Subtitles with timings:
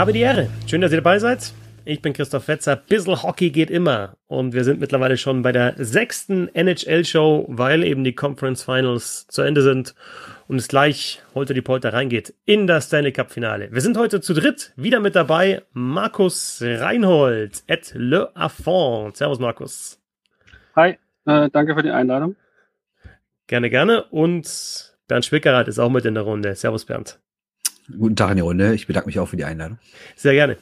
[0.00, 0.48] Habe die Ehre.
[0.66, 1.52] Schön, dass ihr dabei seid.
[1.84, 2.74] Ich bin Christoph Fetzer.
[2.74, 4.16] Bissl Hockey geht immer.
[4.28, 9.42] Und wir sind mittlerweile schon bei der sechsten NHL-Show, weil eben die Conference Finals zu
[9.42, 9.94] Ende sind
[10.48, 13.70] und es gleich heute die Polter reingeht in das Stanley Cup Finale.
[13.72, 15.64] Wir sind heute zu dritt wieder mit dabei.
[15.74, 19.14] Markus Reinhold et Le Affont.
[19.14, 20.00] Servus, Markus.
[20.76, 22.36] Hi, äh, danke für die Einladung.
[23.48, 24.04] Gerne, gerne.
[24.04, 26.54] Und Bernd Schwickerath ist auch mit in der Runde.
[26.54, 27.20] Servus, Bernd.
[27.98, 28.74] Guten Tag in die Runde.
[28.74, 29.78] Ich bedanke mich auch für die Einladung.
[30.16, 30.56] Sehr gerne.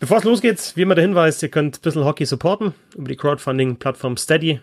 [0.00, 4.16] Bevor es losgeht, wie immer der Hinweis, ihr könnt bisschen Hockey supporten über die Crowdfunding-Plattform
[4.16, 4.60] Steady.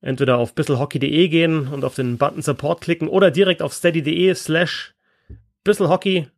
[0.00, 4.94] Entweder auf bisselhockey.de gehen und auf den Button Support klicken oder direkt auf steady.de slash
[5.62, 6.28] bisselhockey.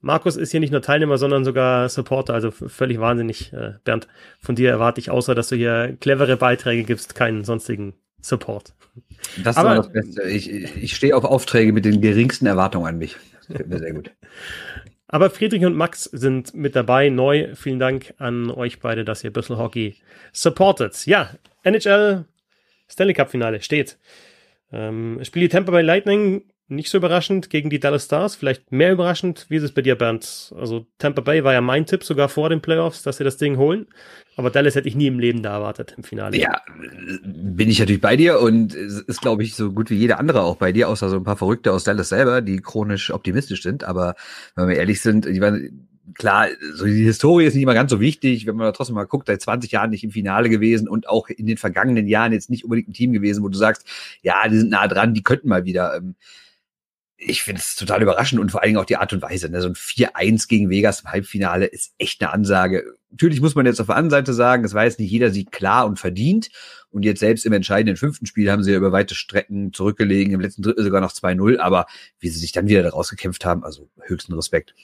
[0.00, 3.52] Markus ist hier nicht nur Teilnehmer, sondern sogar Supporter, also völlig wahnsinnig.
[3.52, 4.08] Äh, Bernd,
[4.40, 8.74] von dir erwarte ich, außer dass du hier clevere Beiträge gibst, keinen sonstigen Support.
[9.42, 10.22] Das ist aber das Beste.
[10.22, 13.16] Ich, ich stehe auf Aufträge mit den geringsten Erwartungen an mich.
[13.52, 14.10] Gefällt mir sehr gut.
[15.08, 17.54] Aber Friedrich und Max sind mit dabei, neu.
[17.54, 19.96] Vielen Dank an euch beide, dass ihr Bristol Hockey
[20.32, 21.06] supportet.
[21.06, 21.30] Ja,
[21.64, 22.24] NHL
[22.88, 23.98] Stanley Cup Finale steht.
[24.72, 28.92] Ähm, Spiel die Tampa Bay Lightning nicht so überraschend gegen die Dallas Stars, vielleicht mehr
[28.92, 29.46] überraschend.
[29.48, 30.52] Wie ist es bei dir, Bernd?
[30.56, 33.56] Also Tampa Bay war ja mein Tipp sogar vor den Playoffs, dass sie das Ding
[33.56, 33.86] holen.
[34.36, 36.36] Aber Dallas hätte ich nie im Leben da erwartet im Finale.
[36.36, 36.62] Ja,
[37.24, 40.56] bin ich natürlich bei dir und ist, glaube ich, so gut wie jeder andere auch
[40.56, 43.84] bei dir, außer so ein paar Verrückte aus Dallas selber, die chronisch optimistisch sind.
[43.84, 44.14] Aber
[44.56, 45.70] wenn wir ehrlich sind, ich meine,
[46.14, 49.04] klar, so die Historie ist nicht immer ganz so wichtig, wenn man da trotzdem mal
[49.04, 52.50] guckt, seit 20 Jahren nicht im Finale gewesen und auch in den vergangenen Jahren jetzt
[52.50, 53.86] nicht unbedingt ein Team gewesen, wo du sagst,
[54.22, 55.96] ja, die sind nah dran, die könnten mal wieder.
[55.96, 56.14] Ähm,
[57.24, 59.48] ich finde es total überraschend und vor allen Dingen auch die Art und Weise.
[59.48, 59.60] Ne?
[59.60, 62.84] So ein 4-1 gegen Vegas im Halbfinale ist echt eine Ansage.
[63.10, 65.52] Natürlich muss man jetzt auf der anderen Seite sagen, es war jetzt nicht jeder Sieg
[65.52, 66.48] klar und verdient.
[66.90, 70.40] Und jetzt selbst im entscheidenden fünften Spiel haben sie ja über weite Strecken zurückgelegen, im
[70.40, 71.58] letzten Drittel sogar noch 2-0.
[71.58, 71.86] Aber
[72.18, 74.74] wie sie sich dann wieder daraus gekämpft haben, also höchsten Respekt.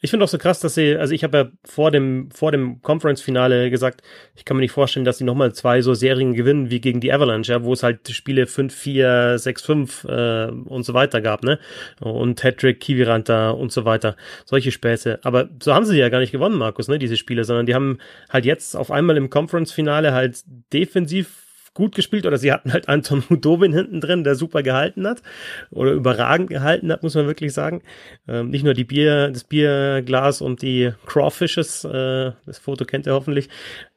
[0.00, 2.82] Ich finde auch so krass, dass sie, also ich habe ja vor dem, vor dem
[2.82, 4.02] Conference-Finale gesagt,
[4.34, 7.12] ich kann mir nicht vorstellen, dass sie nochmal zwei so Serien gewinnen wie gegen die
[7.12, 11.58] Avalanche, ja, wo es halt Spiele 5-4, 6-5 äh, und so weiter gab, ne?
[11.98, 14.16] Und Hattrick, Kiviranta und so weiter.
[14.44, 15.20] Solche Späße.
[15.22, 17.98] Aber so haben sie ja gar nicht gewonnen, Markus, ne, diese Spiele, sondern die haben
[18.28, 20.42] halt jetzt auf einmal im Conference-Finale halt
[20.74, 21.45] defensiv
[21.76, 25.22] gut gespielt oder sie hatten halt Anton Hudobin hinten drin, der super gehalten hat
[25.70, 27.82] oder überragend gehalten hat, muss man wirklich sagen.
[28.26, 33.12] Ähm, nicht nur die Bier, das Bierglas und die Crawfishes, äh, das Foto kennt ihr
[33.12, 33.48] hoffentlich,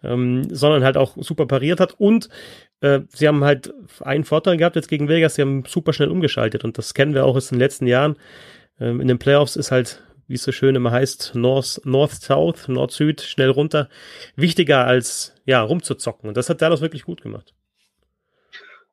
[0.04, 2.30] ähm, sondern halt auch super pariert hat und
[2.82, 6.64] äh, sie haben halt einen Vorteil gehabt jetzt gegen Vegas, sie haben super schnell umgeschaltet
[6.64, 8.16] und das kennen wir auch aus den letzten Jahren.
[8.80, 12.68] Ähm, in den Playoffs ist halt wie es so schön immer heißt, North, North South,
[12.68, 13.90] Nord Süd, schnell runter,
[14.36, 16.30] wichtiger als ja rumzuzocken.
[16.30, 17.56] Und das hat Dallas wirklich gut gemacht.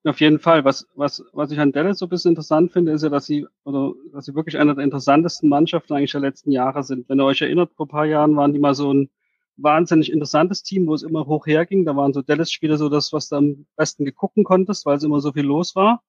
[0.07, 0.65] Auf jeden Fall.
[0.65, 3.45] Was, was, was ich an Dallas so ein bisschen interessant finde, ist ja, dass sie,
[3.65, 7.09] oder, dass sie wirklich einer der interessantesten Mannschaften eigentlich der letzten Jahre sind.
[7.09, 9.11] Wenn ihr euch erinnert, vor ein paar Jahren waren die mal so ein
[9.57, 11.85] wahnsinnig interessantes Team, wo es immer hoch herging.
[11.85, 15.21] Da waren so Dallas-Spieler so das, was du am besten gegucken konntest, weil es immer
[15.21, 16.05] so viel los war.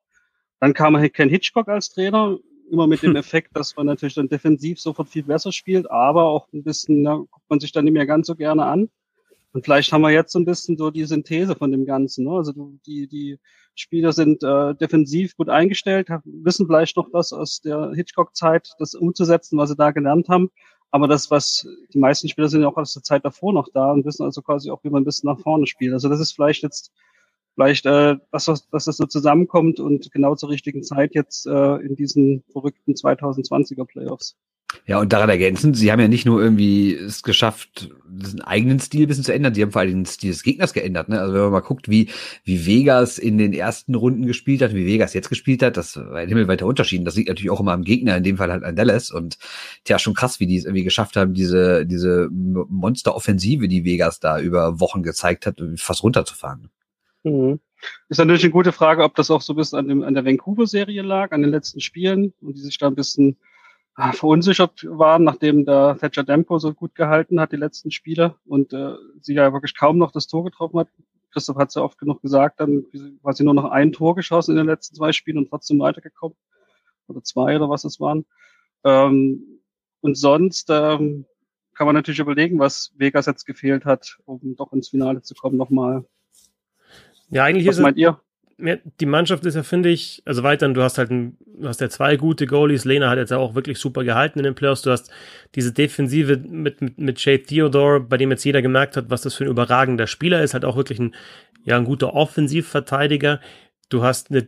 [0.60, 2.38] Dann kam Ken Hitchcock als Trainer,
[2.70, 6.48] immer mit dem Effekt, dass man natürlich dann defensiv sofort viel besser spielt, aber auch
[6.54, 8.90] ein bisschen, na, guckt man sich dann nicht mehr ganz so gerne an.
[9.58, 12.26] Und vielleicht haben wir jetzt so ein bisschen so die Synthese von dem Ganzen.
[12.26, 12.32] Ne?
[12.34, 12.54] Also
[12.86, 13.40] die, die
[13.74, 19.58] Spieler sind äh, defensiv gut eingestellt, wissen vielleicht noch das aus der Hitchcock-Zeit, das umzusetzen,
[19.58, 20.52] was sie da gelernt haben.
[20.92, 23.92] Aber das, was die meisten Spieler sind ja auch aus der Zeit davor noch da
[23.94, 25.94] und wissen also quasi auch, wie man ein bisschen nach vorne spielt.
[25.94, 26.92] Also das ist vielleicht jetzt
[27.56, 31.78] vielleicht, äh, dass, das, dass das so zusammenkommt und genau zur richtigen Zeit jetzt äh,
[31.78, 34.38] in diesen verrückten 2020er Playoffs.
[34.86, 39.04] Ja, und daran ergänzend, sie haben ja nicht nur irgendwie es geschafft, diesen eigenen Stil
[39.04, 41.08] ein bisschen zu ändern, sie haben vor allem den Stil des Gegners geändert.
[41.08, 41.20] Ne?
[41.20, 42.10] Also wenn man mal guckt, wie,
[42.44, 46.16] wie Vegas in den ersten Runden gespielt hat, wie Vegas jetzt gespielt hat, das war
[46.16, 47.08] ein himmelweiter Unterschied.
[47.08, 49.10] Das liegt natürlich auch immer am Gegner, in dem Fall halt an Dallas.
[49.10, 49.38] Und
[49.86, 54.40] tja, schon krass, wie die es irgendwie geschafft haben, diese, diese Monsteroffensive, die Vegas da
[54.40, 56.70] über Wochen gezeigt hat, fast runterzufahren.
[57.24, 57.60] Mhm.
[58.10, 61.04] Ist natürlich eine gute Frage, ob das auch so bis an, dem, an der Vancouver-Serie
[61.04, 63.38] lag, an den letzten Spielen und die sich da ein bisschen
[64.14, 68.94] verunsichert waren, nachdem der Thatcher Dempo so gut gehalten hat, die letzten Spiele, und äh,
[69.22, 70.88] sie ja wirklich kaum noch das Tor getroffen hat.
[71.34, 72.86] Christoph hat es ja oft genug gesagt, dann
[73.22, 76.38] war sie nur noch ein Tor geschossen in den letzten zwei Spielen und trotzdem weitergekommen.
[77.08, 78.26] Oder zwei oder was es waren.
[78.84, 79.62] Ähm,
[80.02, 81.26] und sonst ähm,
[81.74, 85.58] kann man natürlich überlegen, was Vegas jetzt gefehlt hat, um doch ins Finale zu kommen
[85.58, 86.06] nochmal.
[87.30, 88.22] Ja, eigentlich was ist meint es, ihr?
[88.60, 91.90] Die Mannschaft ist ja, finde ich, also weiterhin, du hast halt ein, du hast ja
[91.90, 92.86] zwei gute Goalies.
[92.86, 94.82] Lena hat jetzt ja auch wirklich super gehalten in den Playoffs.
[94.82, 95.12] Du hast
[95.54, 99.36] diese Defensive mit, mit, mit Shade Theodore, bei dem jetzt jeder gemerkt hat, was das
[99.36, 101.14] für ein überragender Spieler ist, halt auch wirklich ein,
[101.66, 103.40] ja, ein guter Offensivverteidiger.
[103.90, 104.48] Du hast eine,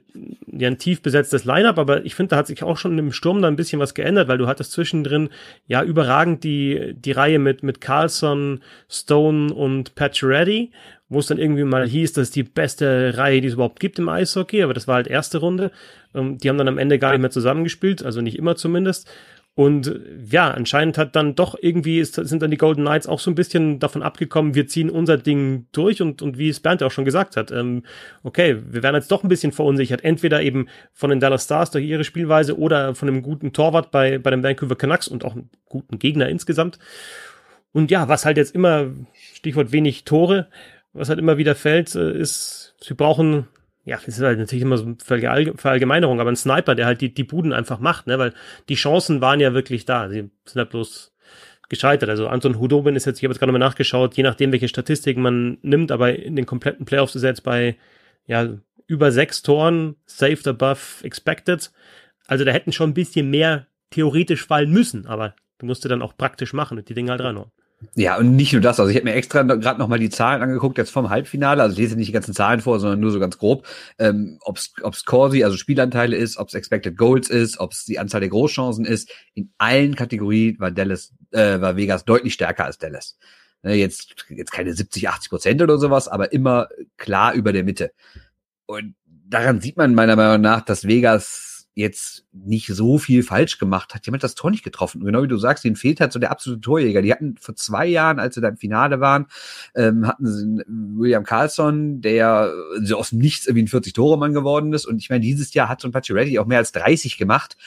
[0.52, 3.42] ja, ein tief besetztes Lineup, aber ich finde, da hat sich auch schon im Sturm
[3.42, 5.30] da ein bisschen was geändert, weil du hattest zwischendrin
[5.66, 10.72] ja überragend die, die Reihe mit, mit Carlson, Stone und Pacioretty,
[11.08, 13.98] wo es dann irgendwie mal hieß, das ist die beste Reihe, die es überhaupt gibt
[13.98, 15.72] im Eishockey, aber das war halt erste Runde.
[16.14, 19.10] Ähm, die haben dann am Ende gar nicht mehr zusammengespielt, also nicht immer zumindest.
[19.60, 19.94] Und
[20.32, 23.36] ja, anscheinend hat dann doch irgendwie ist, sind dann die Golden Knights auch so ein
[23.36, 27.04] bisschen davon abgekommen, wir ziehen unser Ding durch und, und wie es Bernd auch schon
[27.04, 27.84] gesagt hat, ähm,
[28.24, 30.02] okay, wir werden jetzt doch ein bisschen verunsichert.
[30.06, 34.18] Entweder eben von den Dallas Stars durch ihre Spielweise oder von einem guten Torwart bei,
[34.18, 36.80] bei den Vancouver Canucks und auch einem guten Gegner insgesamt.
[37.74, 38.92] Und ja, was halt jetzt immer,
[39.34, 40.48] Stichwort wenig Tore,
[40.94, 43.50] was halt immer wieder fällt, äh, ist, sie brauchen
[43.86, 44.98] ja, das ist halt natürlich immer so eine
[45.56, 48.34] Verallgemeinerung, aber ein Sniper, der halt die, die Buden einfach macht, ne, weil
[48.68, 50.10] die Chancen waren ja wirklich da.
[50.10, 51.14] Sie sind halt bloß
[51.70, 52.10] gescheitert.
[52.10, 55.22] Also Anton Hudobin ist jetzt, ich habe jetzt gerade mal nachgeschaut, je nachdem, welche Statistiken
[55.22, 57.78] man nimmt, aber in den kompletten Playoffs ist er jetzt bei,
[58.26, 61.72] ja, über sechs Toren, saved above expected.
[62.28, 66.18] Also da hätten schon ein bisschen mehr theoretisch fallen müssen, aber du musst dann auch
[66.18, 67.52] praktisch machen und die Dinge halt reinhauen.
[67.96, 68.80] Ja, und nicht nur das.
[68.80, 71.64] Also ich habe mir extra gerade nochmal die Zahlen angeguckt, jetzt vom Halbfinale.
[71.64, 73.66] Also ich lese nicht die ganzen Zahlen vor, sondern nur so ganz grob.
[73.98, 77.98] Ähm, ob es Corsi, also Spielanteile ist, ob es Expected Goals ist, ob es die
[77.98, 79.10] Anzahl der Großchancen ist.
[79.34, 83.18] In allen Kategorien war Dallas, äh, war Vegas deutlich stärker als Dallas.
[83.64, 86.68] Ne, jetzt, jetzt keine 70, 80 Prozent oder sowas, aber immer
[86.98, 87.92] klar über der Mitte.
[88.66, 91.49] Und daran sieht man meiner Meinung nach, dass Vegas
[91.80, 94.06] jetzt nicht so viel falsch gemacht hat.
[94.06, 95.00] Jemand das Tor nicht getroffen.
[95.00, 97.02] Und genau wie du sagst, denen fehlt halt so der absolute Torjäger.
[97.02, 99.28] Die hatten vor zwei Jahren, als sie da im Finale waren,
[99.76, 104.86] ähm, hatten sie William Carlson, der so aus dem Nichts irgendwie ein 40-Tore-Mann geworden ist.
[104.86, 107.58] Und ich meine, dieses Jahr hat so ein Pacioretty auch mehr als 30 gemacht.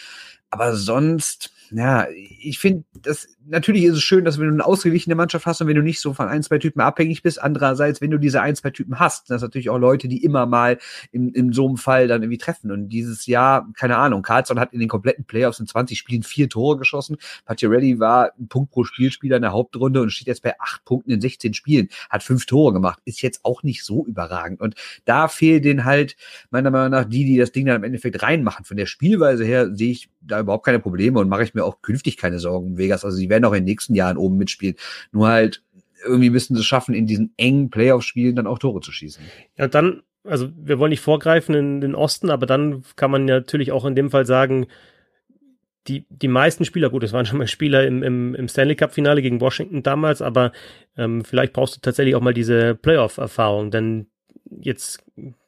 [0.50, 5.14] Aber sonst, ja, ich finde, das natürlich ist es schön, dass wenn du eine ausgeglichene
[5.14, 7.42] Mannschaft hast und wenn du nicht so von ein, zwei Typen abhängig bist.
[7.42, 10.46] Andererseits, wenn du diese ein, zwei Typen hast, das sind natürlich auch Leute, die immer
[10.46, 10.78] mal
[11.10, 12.70] in, in so einem Fall dann irgendwie treffen.
[12.70, 16.48] Und dieses Jahr, keine Ahnung, Carlson hat in den kompletten Playoffs in 20 Spielen vier
[16.48, 17.16] Tore geschossen.
[17.44, 21.10] Pacioretty war ein Punkt pro Spielspieler in der Hauptrunde und steht jetzt bei acht Punkten
[21.10, 23.00] in 16 Spielen, hat fünf Tore gemacht.
[23.04, 24.60] Ist jetzt auch nicht so überragend.
[24.60, 24.74] Und
[25.04, 26.16] da fehlen denen halt
[26.50, 28.64] meiner Meinung nach die, die das Ding dann im Endeffekt reinmachen.
[28.64, 31.82] Von der Spielweise her sehe ich da überhaupt keine Probleme und mache ich mir auch
[31.82, 33.04] künftig keine Sorgen, Vegas.
[33.04, 34.76] Also sie werden auch in den nächsten Jahren oben mitspielen.
[35.12, 35.62] Nur halt,
[36.04, 39.22] irgendwie müssen sie es schaffen, in diesen engen Playoff-Spielen dann auch Tore zu schießen.
[39.56, 43.72] Ja, dann, also wir wollen nicht vorgreifen in den Osten, aber dann kann man natürlich
[43.72, 44.66] auch in dem Fall sagen,
[45.88, 49.20] die, die meisten Spieler, gut, es waren schon mal Spieler im, im, im Stanley Cup-Finale
[49.20, 50.52] gegen Washington damals, aber
[50.96, 54.06] ähm, vielleicht brauchst du tatsächlich auch mal diese Playoff-Erfahrung, denn
[54.60, 55.02] jetzt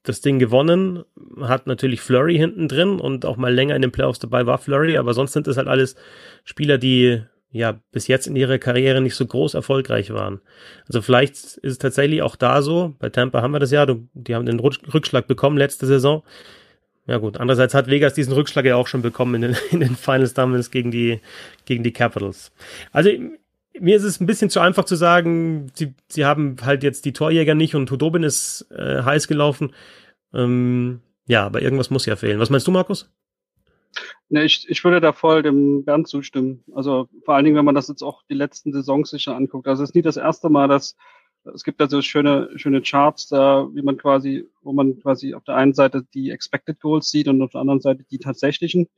[0.04, 1.02] das Ding gewonnen,
[1.40, 4.96] hat natürlich Flurry hinten drin und auch mal länger in den Playoffs dabei war Flurry,
[4.98, 5.96] aber sonst sind es halt alles
[6.44, 10.40] Spieler, die ja bis jetzt in ihrer Karriere nicht so groß erfolgreich waren.
[10.86, 14.34] Also vielleicht ist es tatsächlich auch da so, bei Tampa haben wir das ja, die
[14.34, 16.22] haben den Rückschlag bekommen letzte Saison.
[17.06, 19.96] Ja gut, andererseits hat Vegas diesen Rückschlag ja auch schon bekommen in den, in den
[19.96, 21.20] Finals damals gegen die,
[21.64, 22.52] gegen die Capitals.
[22.92, 23.10] Also
[23.80, 27.12] mir ist es ein bisschen zu einfach zu sagen, sie, sie haben halt jetzt die
[27.12, 29.74] Torjäger nicht und Hudobin ist äh, heiß gelaufen.
[30.32, 32.38] Ähm, ja, aber irgendwas muss ja fehlen.
[32.38, 33.10] Was meinst du, Markus?
[34.28, 36.64] Ne, ich, ich würde da voll dem Bernd zustimmen.
[36.74, 39.68] Also vor allen Dingen, wenn man das jetzt auch die letzten Saisons sich anguckt.
[39.68, 40.96] Also es ist nie das erste Mal, dass
[41.52, 45.44] es gibt da so schöne, schöne Charts da, wie man quasi, wo man quasi auf
[45.44, 48.88] der einen Seite die Expected Goals sieht und auf der anderen Seite die tatsächlichen.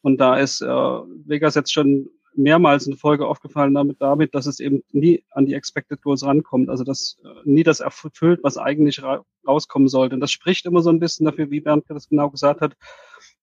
[0.00, 4.60] Und da ist äh, Vegas jetzt schon mehrmals in Folge aufgefallen damit, damit, dass es
[4.60, 6.68] eben nie an die Expected Goals rankommt.
[6.68, 10.14] Also dass äh, nie das erfüllt, was eigentlich ra rauskommen sollte.
[10.14, 12.76] Und das spricht immer so ein bisschen dafür, wie Bernd das genau gesagt hat,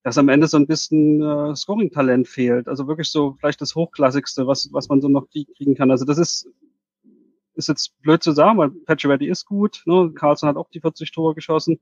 [0.04, 2.68] dass am Ende so ein bisschen äh, Scoring-Talent fehlt.
[2.70, 5.92] Also wirklich so vielleicht das Hochklassigste, was, was man so noch kriegen kann.
[5.92, 6.48] Also das ist,
[7.56, 9.84] ist jetzt blöd zu sagen, weil Pacioretty ist gut.
[9.86, 10.12] Ne?
[10.16, 11.80] Carlson hat auch die 40 Tore geschossen.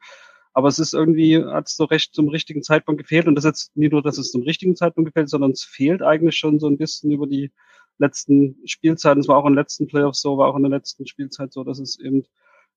[0.58, 3.28] Aber es ist irgendwie, hat es so recht zum richtigen Zeitpunkt gefehlt.
[3.28, 6.02] Und das ist jetzt nicht nur, dass es zum richtigen Zeitpunkt gefällt, sondern es fehlt
[6.02, 7.52] eigentlich schon so ein bisschen über die
[8.00, 9.20] letzten Spielzeiten.
[9.20, 11.64] Es war auch in den letzten Playoffs so, war auch in der letzten Spielzeit so,
[11.64, 12.24] dass es eben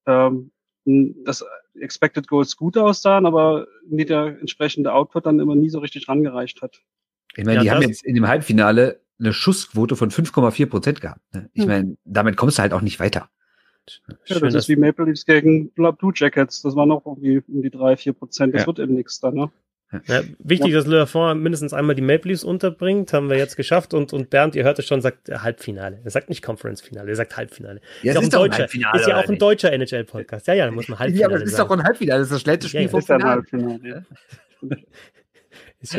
[0.05, 0.51] ähm,
[0.85, 1.43] das
[1.75, 6.61] Expected Goals gut aussahen, aber nie der entsprechende Output dann immer nie so richtig rangereicht
[6.61, 6.83] hat.
[7.35, 11.23] Ich meine, ja, die haben jetzt in dem Halbfinale eine Schussquote von 5,4 Prozent gehabt.
[11.33, 11.49] Ne?
[11.55, 11.69] Ich hm.
[11.71, 13.31] meine, damit kommst du halt auch nicht weiter.
[14.27, 16.63] Ja, das ist wie Maple Leafs gegen Blue Jackets.
[16.63, 18.55] Das war noch irgendwie um die drei, vier Prozent.
[18.55, 18.67] Das ja.
[18.67, 19.51] wird eben nichts da, ne?
[20.07, 20.79] Ja, wichtig, ja.
[20.79, 23.93] dass Lefort mindestens einmal die Maple Leafs unterbringt, haben wir jetzt geschafft.
[23.93, 26.01] Und, und Bernd, ihr hört es schon, sagt Halbfinale.
[26.05, 27.81] Er sagt nicht Conference-Finale, er sagt Halbfinale.
[28.03, 30.47] Ja, ist, ist, auch ein deutscher, ist ja auch ein deutscher NHL-Podcast.
[30.47, 32.35] Ja, ja, da muss man Halbfinale Ja, aber es ist doch ein Halbfinale, das ist
[32.35, 33.25] das schnellste Spiel ja, vom Finale.
[33.25, 34.07] Halbfinale.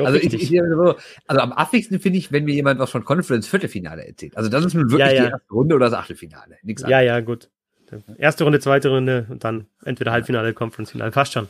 [0.05, 4.07] also, ich, ich, also am affigsten finde ich, wenn mir jemand was von Conference Viertelfinale
[4.07, 4.37] erzählt.
[4.37, 6.57] Also das ist nun wirklich die erste Runde oder das Achtelfinale.
[6.63, 7.49] Nichts ja, ja, gut.
[8.17, 11.11] Erste Runde, zweite Runde und dann entweder Halbfinale, Conference-Finale.
[11.11, 11.47] Passt schon.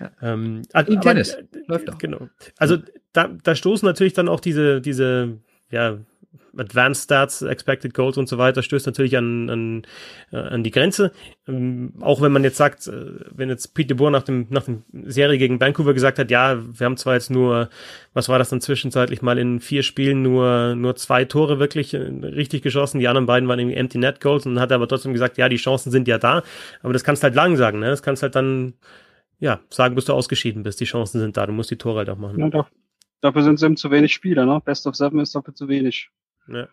[0.00, 0.10] Ja.
[0.22, 0.62] Ähm,
[1.02, 1.36] Tennis.
[1.66, 1.98] Läuft doch.
[1.98, 2.28] Genau.
[2.58, 2.78] Also
[3.12, 5.38] da, da stoßen natürlich dann auch diese, diese,
[5.70, 5.98] ja,
[6.56, 9.82] Advanced Stats, Expected Goals und so weiter, stößt natürlich an, an,
[10.32, 11.12] äh, an die Grenze.
[11.46, 14.84] Ähm, auch wenn man jetzt sagt, äh, wenn jetzt Pete DeBoer nach dem, nach dem
[14.92, 17.70] Serie gegen Vancouver gesagt hat, ja, wir haben zwar jetzt nur,
[18.14, 21.98] was war das dann zwischenzeitlich mal in vier Spielen nur, nur zwei Tore wirklich äh,
[21.98, 24.88] richtig geschossen, die anderen beiden waren irgendwie Empty Net Goals und dann hat er aber
[24.88, 26.42] trotzdem gesagt, ja, die Chancen sind ja da,
[26.82, 27.86] aber das kannst halt lang sagen, ne?
[27.86, 28.74] Das kannst halt dann,
[29.38, 32.10] ja, sagen, bis du ausgeschieden bist, die Chancen sind da, du musst die Tore halt
[32.10, 32.40] auch machen.
[32.40, 32.68] Ja, doch.
[33.20, 34.62] Dafür sind es eben zu wenig Spieler, ne?
[34.64, 36.10] Best of Seven ist dafür zu wenig.
[36.48, 36.68] Ja.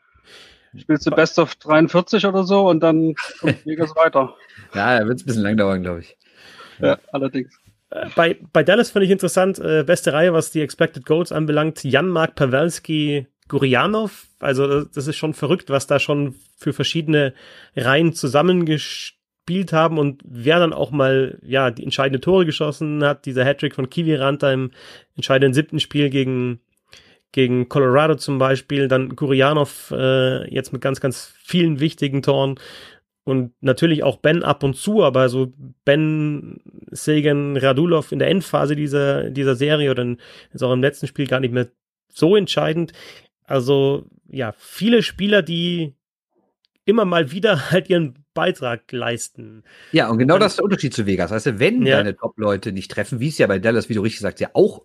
[0.78, 4.36] Spielst du Best of 43 oder so und dann kommt Vegas weiter.
[4.74, 6.18] Ja, da wird es ein bisschen lang dauern, glaube ich.
[6.80, 7.58] Ja, ja, allerdings.
[7.90, 11.84] Äh, bei, bei Dallas finde ich interessant, äh, beste Reihe, was die Expected Goals anbelangt,
[11.84, 14.28] Jan-Mark Pawelski, Gurianov.
[14.40, 17.34] Also das ist schon verrückt, was da schon für verschiedene
[17.76, 23.26] Reihen zusammengespielt haben und wer dann auch mal ja die entscheidende Tore geschossen hat.
[23.26, 24.72] Dieser Hattrick von Kiwi Ranta im
[25.16, 26.60] entscheidenden siebten Spiel gegen
[27.32, 32.60] gegen Colorado zum Beispiel, dann Kurianov äh, jetzt mit ganz, ganz vielen wichtigen Toren
[33.28, 35.52] und natürlich auch Ben ab und zu, aber so
[35.84, 40.16] Ben, Sagan, Radulov in der Endphase dieser, dieser Serie oder
[40.54, 41.68] jetzt auch im letzten Spiel gar nicht mehr
[42.08, 42.94] so entscheidend.
[43.44, 45.94] Also ja, viele Spieler, die
[46.86, 49.64] immer mal wieder halt ihren Beitrag leisten.
[49.92, 51.32] Ja, und genau und, das ist der Unterschied zu Vegas.
[51.32, 51.98] Weißt du, wenn ja.
[51.98, 54.84] deine Top-Leute nicht treffen, wie es ja bei Dallas, wie du richtig sagst, ja auch,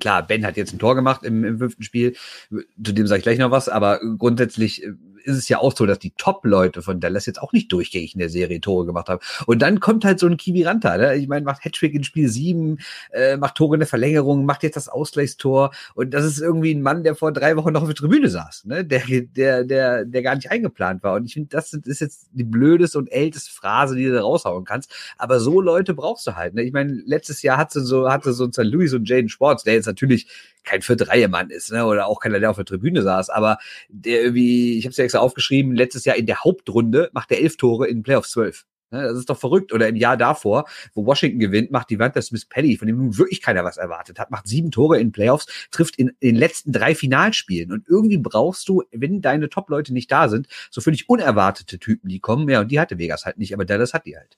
[0.00, 2.16] klar, Ben hat jetzt ein Tor gemacht im, im fünften Spiel,
[2.50, 4.94] zu dem sage ich gleich noch was, aber grundsätzlich äh,
[5.24, 8.20] ist es ja auch so, dass die Top-Leute von Dallas jetzt auch nicht durchgängig in
[8.20, 9.20] der Serie Tore gemacht haben.
[9.46, 11.16] Und dann kommt halt so ein Kiwi Ranta, ne?
[11.16, 12.78] ich meine, macht Hattrick in Spiel 7,
[13.12, 16.82] äh, macht Tore in der Verlängerung, macht jetzt das Ausgleichstor und das ist irgendwie ein
[16.82, 18.84] Mann, der vor drei Wochen noch auf der Tribüne saß, ne?
[18.84, 21.14] der, der, der, der gar nicht eingeplant war.
[21.14, 24.92] Und ich finde, das ist jetzt die blödeste und älteste Phrase, die du raushauen kannst.
[25.16, 26.54] Aber so Leute brauchst du halt.
[26.54, 26.62] Ne?
[26.62, 28.64] Ich meine, letztes Jahr hatte so, hatte so ein St.
[28.64, 30.26] Louis und Jaden Sports, der jetzt natürlich
[30.64, 31.84] kein Vierte-Reihe-Mann ist, ne?
[31.84, 35.13] Oder auch keiner, der auf der Tribüne saß, aber der irgendwie, ich habe es ja
[35.14, 38.66] extra aufgeschrieben, letztes Jahr in der Hauptrunde macht er elf Tore in Playoffs zwölf.
[38.90, 39.02] Ne?
[39.02, 39.72] Das ist doch verrückt.
[39.72, 42.96] Oder im Jahr davor, wo Washington gewinnt, macht die Wand der Smith Pelly, von dem
[42.96, 46.36] nun wirklich keiner was erwartet hat, macht sieben Tore in Playoffs, trifft in, in den
[46.36, 47.70] letzten drei Finalspielen.
[47.72, 52.20] Und irgendwie brauchst du, wenn deine Top-Leute nicht da sind, so völlig unerwartete Typen, die
[52.20, 52.48] kommen.
[52.48, 54.36] Ja, und die hatte Vegas halt nicht, aber Dallas hat die halt.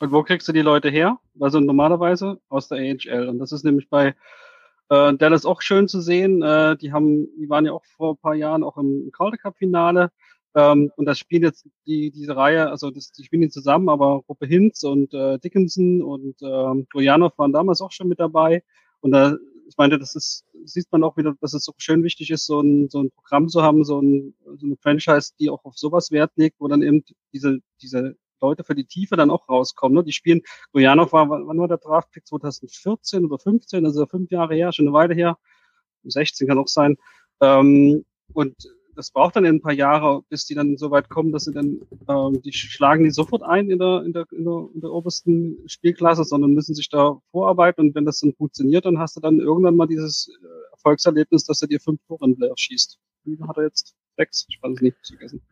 [0.00, 1.18] Und wo kriegst du die Leute her?
[1.40, 3.28] Also normalerweise aus der AHL.
[3.28, 4.14] Und das ist nämlich bei
[4.88, 6.42] äh, Dallas auch schön zu sehen.
[6.42, 9.56] Äh, die haben, die waren ja auch vor ein paar Jahren auch im Calder Cup
[9.56, 10.10] Finale.
[10.54, 14.22] Ähm, und das spielen jetzt die, diese Reihe, also das, die spielen die zusammen, aber
[14.28, 18.62] Ruppe Hinz und äh, Dickinson und ähm, Gojanov waren damals auch schon mit dabei.
[19.00, 19.36] Und da,
[19.68, 22.60] ich meine, das ist, sieht man auch wieder, dass es so schön wichtig ist, so
[22.60, 26.10] ein, so ein Programm zu haben, so, ein, so eine Franchise, die auch auf sowas
[26.12, 29.96] Wert legt, wo dann eben diese, diese Leute für die Tiefe dann auch rauskommen.
[29.96, 30.04] Ne?
[30.04, 32.26] Die spielen, Gojanov war, wann war der Draftpick?
[32.26, 35.38] 2014 oder 15, also fünf Jahre her, schon eine Weile her.
[36.04, 36.96] 16 kann auch sein.
[37.40, 38.54] Ähm, und
[38.96, 41.80] das braucht dann ein paar Jahre, bis die dann so weit kommen, dass sie dann,
[42.08, 45.58] ähm, die schlagen die sofort ein in der, in der, in der, in der obersten
[45.66, 49.40] Spielklasse, sondern müssen sich da vorarbeiten und wenn das dann funktioniert, dann hast du dann
[49.40, 52.98] irgendwann mal dieses äh, Erfolgserlebnis, dass er dir fünf Tore in Playoff schießt.
[53.24, 53.94] Wie hat er jetzt?
[54.16, 54.46] Sechs?
[54.48, 55.42] Ich weiß es nicht, vergessen.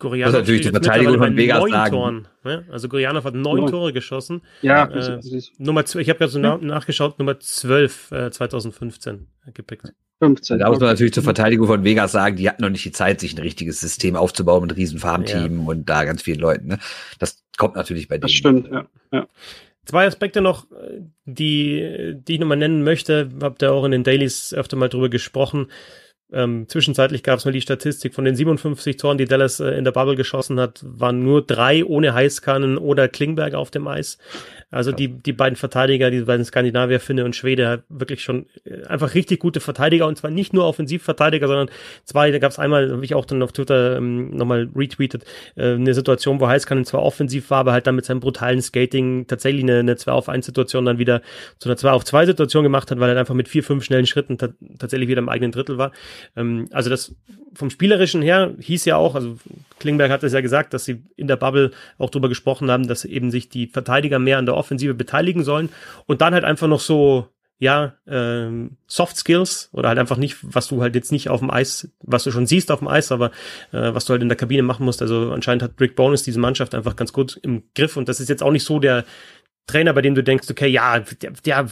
[0.00, 1.92] Gorianov das ist natürlich die Verteidigung von Vegas sagen.
[1.92, 2.64] Toren, ne?
[2.72, 3.70] Also Gorianov hat neun neun.
[3.70, 4.42] Tore geschossen.
[4.62, 5.20] Ja, äh,
[5.58, 6.66] Nummer ich habe ja so hm?
[6.66, 9.92] nachgeschaut, Nummer 12 äh, 2015 gepickt.
[10.20, 10.58] 15.
[10.58, 13.20] Da muss man natürlich zur Verteidigung von Vegas sagen, die hatten noch nicht die Zeit,
[13.20, 15.66] sich ein richtiges System aufzubauen mit riesen Farmteam ja.
[15.66, 16.68] und da ganz vielen Leuten.
[16.68, 16.78] Ne?
[17.18, 18.22] Das kommt natürlich bei denen.
[18.22, 18.86] Das stimmt, ja.
[19.12, 19.26] ja.
[19.86, 20.66] Zwei Aspekte noch,
[21.24, 25.08] die, die ich nochmal nennen möchte, habt ihr auch in den Dailies öfter mal drüber
[25.08, 25.68] gesprochen.
[26.32, 29.84] Ähm, zwischenzeitlich gab es mal die Statistik von den 57 Toren, die Dallas äh, in
[29.84, 34.18] der Bubble geschossen hat, waren nur drei ohne Heißkannen oder Klingberg auf dem Eis.
[34.70, 39.14] Also die, die beiden Verteidiger, die beiden Skandinavier, Finne und Schwede, wirklich schon äh, einfach
[39.14, 41.70] richtig gute Verteidiger und zwar nicht nur Offensivverteidiger, sondern
[42.04, 45.24] zwei, da gab es einmal, habe ich auch dann auf Twitter ähm, nochmal retweetet,
[45.56, 49.26] äh, eine Situation, wo Heißkannen zwar offensiv war, aber halt dann mit seinem brutalen Skating
[49.26, 51.22] tatsächlich eine, eine 2 auf 1 Situation dann wieder
[51.58, 54.06] zu einer 2 auf 2 Situation gemacht hat, weil er einfach mit vier, fünf schnellen
[54.06, 55.90] Schritten tatsächlich wieder im eigenen Drittel war.
[56.36, 57.14] Ähm, also das
[57.54, 59.38] vom Spielerischen her hieß ja auch, also
[59.78, 63.04] Klingberg hat es ja gesagt, dass sie in der Bubble auch drüber gesprochen haben, dass
[63.04, 65.70] eben sich die Verteidiger mehr an der Offensive beteiligen sollen
[66.06, 67.28] und dann halt einfach noch so
[67.60, 71.50] ja, ähm, Soft Skills oder halt einfach nicht, was du halt jetzt nicht auf dem
[71.50, 73.32] Eis, was du schon siehst auf dem Eis, aber
[73.72, 75.02] äh, was du halt in der Kabine machen musst.
[75.02, 78.30] Also anscheinend hat Rick Bonus diese Mannschaft einfach ganz gut im Griff und das ist
[78.30, 79.04] jetzt auch nicht so der
[79.66, 81.70] Trainer, bei dem du denkst, okay, ja, der, der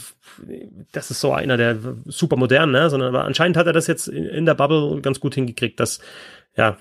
[0.93, 2.91] das ist so einer, der super modern, ne?
[2.91, 6.01] Sondern aber anscheinend hat er das jetzt in, in der Bubble ganz gut hingekriegt, dass
[6.57, 6.77] ja,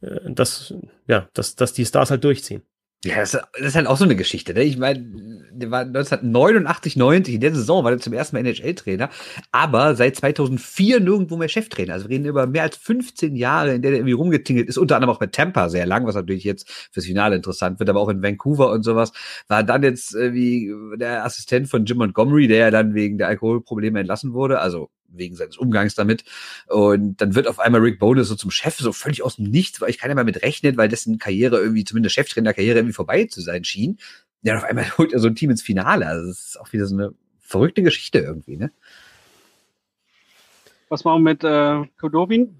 [0.00, 0.74] äh, dass
[1.08, 2.62] ja, dass dass die Stars halt durchziehen.
[3.04, 4.54] Ja, das, ist halt auch so eine Geschichte.
[4.54, 4.62] Ne?
[4.62, 5.04] Ich meine,
[5.52, 9.10] der war 1989, 90, in der Saison war er zum ersten Mal NHL-Trainer,
[9.52, 11.92] aber seit 2004 nirgendwo mehr Cheftrainer.
[11.92, 14.96] Also wir reden über mehr als 15 Jahre, in der er irgendwie rumgetingelt ist, unter
[14.96, 18.08] anderem auch bei Tampa sehr lang, was natürlich jetzt fürs Finale interessant wird, aber auch
[18.08, 19.12] in Vancouver und sowas.
[19.48, 23.28] War dann jetzt äh, wie der Assistent von Jim Montgomery, der ja dann wegen der
[23.28, 24.60] Alkoholprobleme entlassen wurde.
[24.60, 26.24] Also wegen seines Umgangs damit.
[26.68, 29.80] Und dann wird auf einmal Rick Bonus so zum Chef, so völlig aus dem Nichts,
[29.80, 33.40] weil ich keiner mehr mit rechnet, weil dessen Karriere irgendwie, zumindest Cheftrainerkarriere irgendwie vorbei zu
[33.40, 33.98] sein schien.
[34.42, 36.06] Ja, auf einmal holt er so ein Team ins Finale.
[36.06, 38.72] Also das ist auch wieder so eine verrückte Geschichte irgendwie, ne?
[40.88, 42.56] Was machen wir mit äh, Kodobin?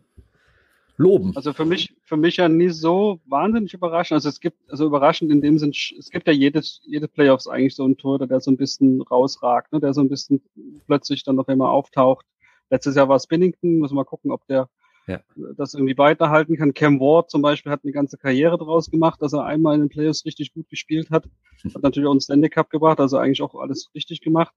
[0.97, 1.33] Loben.
[1.35, 4.17] Also für mich, für mich ja nie so wahnsinnig überraschend.
[4.17, 7.75] Also es gibt, also überraschend in dem Sinn, es gibt ja jedes, jede Playoffs eigentlich
[7.75, 10.41] so ein Tor, der so ein bisschen rausragt, ne, der so ein bisschen
[10.87, 12.27] plötzlich dann auf einmal auftaucht.
[12.75, 14.69] Letztes Jahr war es Binnington, muss mal gucken, ob der
[15.07, 15.21] ja.
[15.57, 16.75] das irgendwie weiterhalten kann.
[16.75, 19.89] Cam Ward zum Beispiel hat eine ganze Karriere draus gemacht, dass er einmal in den
[19.91, 21.29] Playoffs richtig gut gespielt hat.
[21.73, 24.53] Hat natürlich auch einen Stanley Cup gebracht, also eigentlich auch alles richtig gemacht.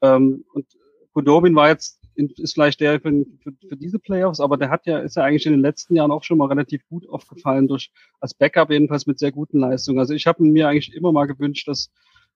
[0.00, 0.64] Ähm, und
[1.12, 5.00] Kudobin war jetzt ist vielleicht der für, für, für diese Playoffs, aber der hat ja,
[5.00, 8.32] ist ja eigentlich in den letzten Jahren auch schon mal relativ gut aufgefallen durch als
[8.32, 9.98] Backup jedenfalls mit sehr guten Leistungen.
[9.98, 11.90] Also ich habe mir eigentlich immer mal gewünscht, dass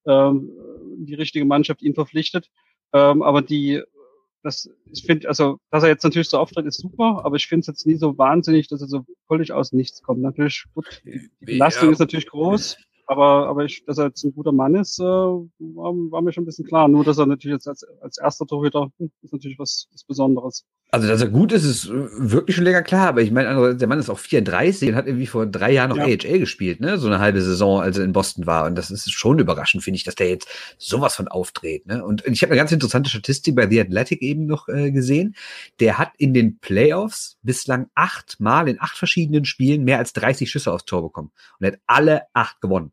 [0.06, 0.50] ähm,
[0.98, 2.50] die richtige Mannschaft ihn verpflichtet.
[2.92, 3.80] Ähm, aber die
[4.42, 7.60] das, ich finde, also, dass er jetzt natürlich so auftritt, ist super, aber ich finde
[7.60, 10.22] es jetzt nie so wahnsinnig, dass er so völlig aus nichts kommt.
[10.22, 11.92] Natürlich, gut, die Belastung ja.
[11.92, 15.48] ist natürlich groß, aber, aber ich, dass er jetzt ein guter Mann ist, äh, war,
[15.58, 16.88] war mir schon ein bisschen klar.
[16.88, 20.64] Nur, dass er natürlich jetzt als, als erster Torhüter hm, ist natürlich was, was Besonderes.
[20.92, 23.08] Also, dass er gut ist, ist wirklich schon länger klar.
[23.08, 25.96] Aber ich meine, der Mann ist auch 34 und hat irgendwie vor drei Jahren noch
[25.96, 26.04] ja.
[26.04, 26.98] AHL gespielt, ne?
[26.98, 28.66] So eine halbe Saison, als er in Boston war.
[28.66, 32.04] Und das ist schon überraschend, finde ich, dass der jetzt sowas von aufdreht, ne?
[32.04, 35.36] Und ich habe eine ganz interessante Statistik bei The Athletic eben noch äh, gesehen.
[35.78, 40.50] Der hat in den Playoffs bislang acht Mal in acht verschiedenen Spielen mehr als 30
[40.50, 41.30] Schüsse aufs Tor bekommen.
[41.58, 42.92] Und er hat alle acht gewonnen.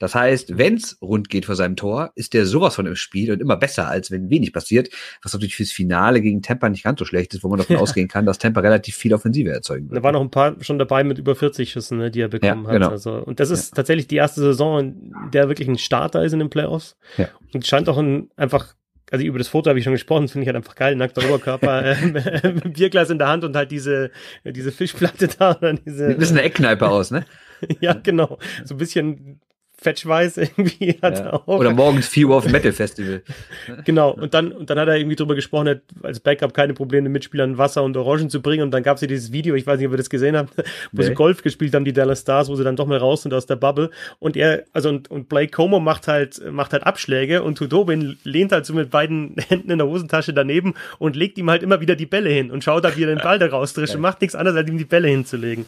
[0.00, 3.40] Das heißt, wenn's rund geht vor seinem Tor, ist der sowas von im Spiel und
[3.40, 4.88] immer besser, als wenn wenig passiert,
[5.22, 7.82] was natürlich fürs Finale gegen Tampa nicht ganz so schlecht ist, wo man davon ja.
[7.82, 9.98] ausgehen kann, dass Tampa relativ viel Offensive erzeugen wird.
[9.98, 12.64] Da waren noch ein paar schon dabei mit über 40 Schüssen, ne, die er bekommen
[12.64, 12.86] ja, genau.
[12.86, 12.92] hat.
[12.92, 13.76] Also, und das ist ja.
[13.76, 16.96] tatsächlich die erste Saison, in der wirklich ein Starter ist in den Playoffs.
[17.18, 17.28] Ja.
[17.52, 18.74] Und scheint auch ein, einfach
[19.10, 21.84] also über das Foto habe ich schon gesprochen, finde ich halt einfach geil, nackter Oberkörper,
[22.44, 24.10] äh, Bierglas in der Hand und halt diese,
[24.44, 25.56] diese Fischplatte da.
[25.56, 27.26] Oder diese, Sieht ein bisschen eine Eckkneipe aus, ne?
[27.80, 28.38] ja, genau.
[28.64, 29.40] So ein bisschen
[29.80, 31.32] Fetchweiß irgendwie hat ja.
[31.32, 31.46] auch.
[31.46, 33.22] Oder morgens 4 Uhr auf dem Metal Festival.
[33.84, 34.10] genau.
[34.10, 37.56] Und dann, und dann hat er irgendwie drüber gesprochen, hat als Backup keine Probleme, Mitspielern
[37.56, 38.62] Wasser und Orangen zu bringen.
[38.62, 40.56] Und dann gab es ja dieses Video, ich weiß nicht, ob ihr das gesehen habt,
[40.92, 41.04] wo nee.
[41.04, 43.46] sie Golf gespielt haben, die Dallas Stars, wo sie dann doch mal raus sind aus
[43.46, 43.90] der Bubble.
[44.18, 48.52] Und er, also, und, und Blake Como macht halt, macht halt Abschläge und Tudobin lehnt
[48.52, 51.96] halt so mit beiden Händen in der Hosentasche daneben und legt ihm halt immer wieder
[51.96, 54.34] die Bälle hin und schaut halt, wie er den Ball da raustrischt und macht nichts
[54.34, 55.64] anderes, als ihm die Bälle hinzulegen.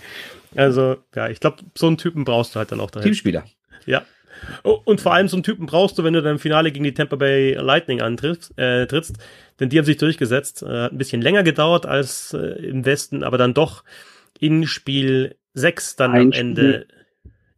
[0.55, 3.05] Also, ja, ich glaube, so einen Typen brauchst du halt dann auch dahin.
[3.05, 3.45] Teamspieler.
[3.87, 4.03] Ja.
[4.65, 6.85] Oh, und vor allem so einen Typen brauchst du, wenn du dann im Finale gegen
[6.85, 9.17] die Tampa Bay Lightning antrittst, äh, trittst,
[9.61, 10.63] denn die haben sich durchgesetzt.
[10.63, 13.85] Äh, hat ein bisschen länger gedauert als äh, im Westen, aber dann doch
[14.41, 16.87] in Spiel 6 dann ein am Ende.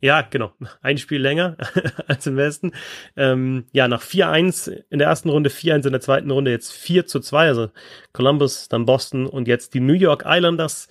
[0.04, 0.52] Ja, genau.
[0.82, 1.56] Ein Spiel länger
[2.08, 2.72] als im Westen.
[3.16, 7.06] Ähm, ja, nach 4-1 in der ersten Runde, 4-1 in der zweiten Runde, jetzt 4
[7.06, 7.46] zu 2.
[7.46, 7.70] Also
[8.12, 10.88] Columbus, dann Boston und jetzt die New York Islanders.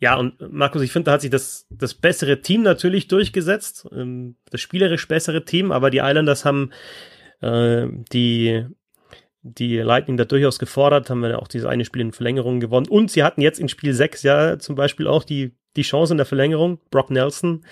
[0.00, 4.36] Ja, und Markus, ich finde, da hat sich das, das bessere Team natürlich durchgesetzt, ähm,
[4.50, 6.70] das spielerisch bessere Team, aber die Islanders haben
[7.40, 8.64] äh, die,
[9.42, 12.86] die Lightning da durchaus gefordert, haben wir auch dieses eine Spiel in Verlängerung gewonnen.
[12.88, 16.18] Und sie hatten jetzt in Spiel 6 ja zum Beispiel auch die, die Chance in
[16.18, 16.78] der Verlängerung.
[16.90, 17.64] Brock Nelson,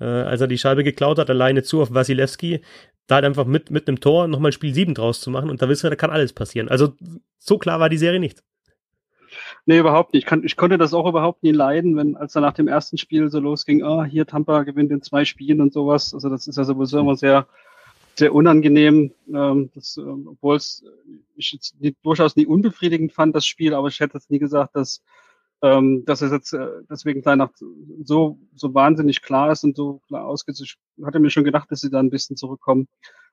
[0.00, 2.62] äh, als er die Scheibe geklaut hat, alleine zu auf Wasilewski,
[3.06, 5.50] da halt einfach mit, mit einem Tor nochmal Spiel 7 draus zu machen.
[5.50, 6.70] Und da wissen wir, da kann alles passieren.
[6.70, 6.94] Also
[7.38, 8.42] so klar war die Serie nicht.
[9.66, 10.24] Nee, überhaupt nicht.
[10.24, 12.98] Ich, kann, ich konnte das auch überhaupt nie leiden, wenn, als er nach dem ersten
[12.98, 16.12] Spiel so losging, ah, hier Tampa gewinnt in zwei Spielen und sowas.
[16.12, 17.46] Also das ist ja sowieso immer sehr,
[18.14, 20.84] sehr unangenehm, ähm, das, äh, obwohl es
[21.36, 24.76] ich jetzt nie, durchaus nie unbefriedigend fand, das Spiel, aber ich hätte jetzt nie gesagt,
[24.76, 25.02] dass,
[25.62, 27.50] ähm, dass es jetzt äh, deswegen gleich nach
[28.04, 30.60] so, so wahnsinnig klar ist und so klar ausgeht.
[30.60, 32.86] Ich hatte mir schon gedacht, dass sie da ein bisschen zurückkommen.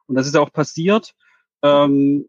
[0.08, 1.14] Und das ist ja auch passiert.
[1.62, 2.28] Ähm,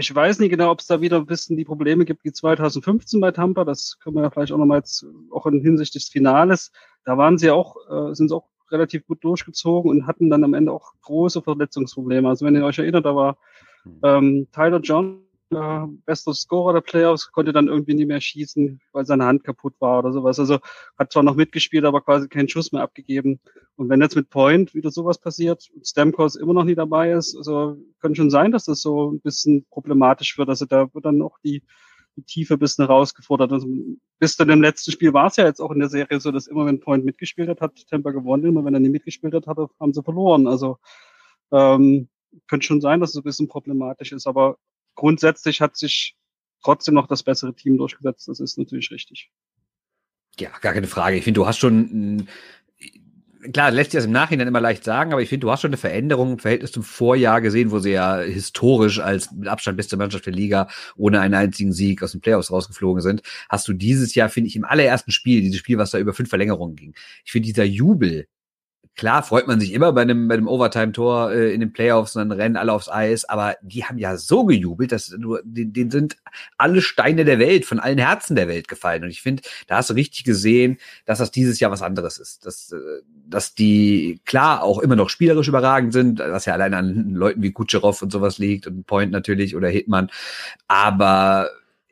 [0.00, 3.20] ich weiß nicht genau, ob es da wieder ein bisschen die Probleme gibt wie 2015
[3.20, 3.64] bei Tampa.
[3.64, 6.72] Das können wir ja vielleicht auch nochmal jetzt, auch in Hinsicht des Finales.
[7.04, 10.54] Da waren sie auch, äh, sind sie auch relativ gut durchgezogen und hatten dann am
[10.54, 12.28] Ende auch große Verletzungsprobleme.
[12.28, 13.38] Also wenn ihr euch erinnert, da war
[13.82, 14.00] hm.
[14.02, 19.04] ähm, Tyler John äh, bester Scorer der Playoffs, konnte dann irgendwie nie mehr schießen, weil
[19.04, 20.38] seine Hand kaputt war oder sowas.
[20.38, 20.58] Also
[20.98, 23.40] hat zwar noch mitgespielt, aber quasi keinen Schuss mehr abgegeben.
[23.76, 27.76] Und wenn jetzt mit Point wieder sowas passiert, Stamkos immer noch nie dabei ist, also
[28.00, 30.48] könnte schon sein, dass das so ein bisschen problematisch wird.
[30.48, 31.62] Also da wird dann auch die,
[32.16, 33.52] die Tiefe bist du herausgefordert.
[33.52, 33.66] Also
[34.18, 36.46] bis dann im letzten Spiel war es ja jetzt auch in der Serie so, dass
[36.46, 38.44] immer wenn Point mitgespielt hat, hat Tampa gewonnen.
[38.44, 40.46] Immer wenn er nicht mitgespielt hat, haben sie verloren.
[40.46, 40.78] Also
[41.52, 42.08] ähm,
[42.46, 44.56] könnte schon sein, dass es ein bisschen problematisch ist, aber
[44.94, 46.16] grundsätzlich hat sich
[46.62, 48.28] trotzdem noch das bessere Team durchgesetzt.
[48.28, 49.30] Das ist natürlich richtig.
[50.38, 51.16] Ja, gar keine Frage.
[51.16, 52.28] Ich finde, du hast schon
[53.52, 55.70] klar, lässt sich das im Nachhinein immer leicht sagen, aber ich finde, du hast schon
[55.70, 59.96] eine Veränderung im Verhältnis zum Vorjahr gesehen, wo sie ja historisch als mit Abstand beste
[59.96, 63.22] Mannschaft der Liga ohne einen einzigen Sieg aus den Playoffs rausgeflogen sind.
[63.48, 66.28] Hast du dieses Jahr, finde ich, im allerersten Spiel, dieses Spiel, was da über fünf
[66.28, 66.94] Verlängerungen ging.
[67.24, 68.26] Ich finde, dieser Jubel,
[69.00, 72.28] klar freut man sich immer bei einem, bei einem Overtime-Tor äh, in den Playoffs und
[72.28, 76.18] dann rennen alle aufs Eis, aber die haben ja so gejubelt, dass du, denen sind
[76.58, 79.02] alle Steine der Welt, von allen Herzen der Welt gefallen.
[79.02, 82.44] Und ich finde, da hast du richtig gesehen, dass das dieses Jahr was anderes ist.
[82.44, 87.14] Dass, äh, dass die klar auch immer noch spielerisch überragend sind, was ja allein an
[87.14, 90.10] Leuten wie Kutscherow und sowas liegt und Point natürlich oder Hitman.
[90.68, 91.48] Aber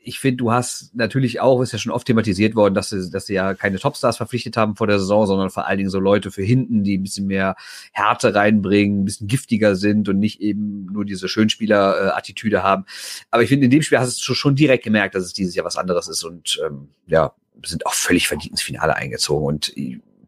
[0.08, 3.26] ich finde, du hast natürlich auch, ist ja schon oft thematisiert worden, dass sie, dass
[3.26, 6.30] sie ja keine Topstars verpflichtet haben vor der Saison, sondern vor allen Dingen so Leute
[6.30, 7.56] für hinten, die ein bisschen mehr
[7.92, 12.86] Härte reinbringen, ein bisschen giftiger sind und nicht eben nur diese Schönspieler-Attitüde haben.
[13.30, 15.66] Aber ich finde, in dem Spiel hast du schon direkt gemerkt, dass es dieses Jahr
[15.66, 17.34] was anderes ist und ähm, ja,
[17.66, 19.76] sind auch völlig verdient ins Finale eingezogen und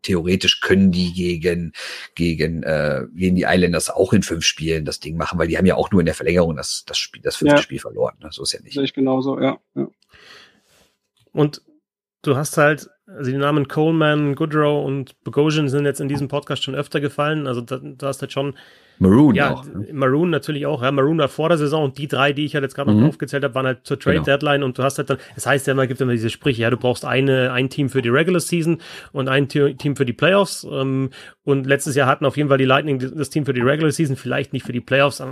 [0.03, 1.73] theoretisch können die gegen,
[2.15, 5.67] gegen, äh, gegen die Islanders auch in fünf Spielen das Ding machen, weil die haben
[5.67, 7.63] ja auch nur in der Verlängerung das, das Spiel, das fünfte ja.
[7.63, 8.17] Spiel verloren.
[8.21, 8.29] Ne?
[8.31, 8.75] So ist ja nicht.
[8.75, 9.59] Sehe ich genauso, ja.
[9.75, 9.89] ja.
[11.33, 11.63] Und
[12.23, 16.63] du hast halt, also die Namen Coleman, Goodrow und Bogosian sind jetzt in diesem Podcast
[16.63, 17.47] schon öfter gefallen.
[17.47, 18.55] Also da, du hast halt schon
[18.99, 19.65] Maroon ja, auch.
[19.65, 19.89] Ne?
[19.93, 20.83] Maroon natürlich auch.
[20.83, 23.01] Ja, Maroon war vor der Saison und die drei, die ich halt jetzt gerade noch
[23.01, 23.09] mhm.
[23.09, 24.27] aufgezählt habe, waren halt zur Trade genau.
[24.27, 26.63] Deadline und du hast halt dann, es das heißt ja immer, gibt immer diese Sprüche,
[26.63, 28.79] ja, du brauchst eine, ein Team für die Regular Season
[29.13, 30.67] und ein Team für die Playoffs.
[30.71, 31.11] Ähm,
[31.45, 34.17] und letztes Jahr hatten auf jeden Fall die Lightning das Team für die Regular Season,
[34.17, 35.23] vielleicht nicht für die Playoffs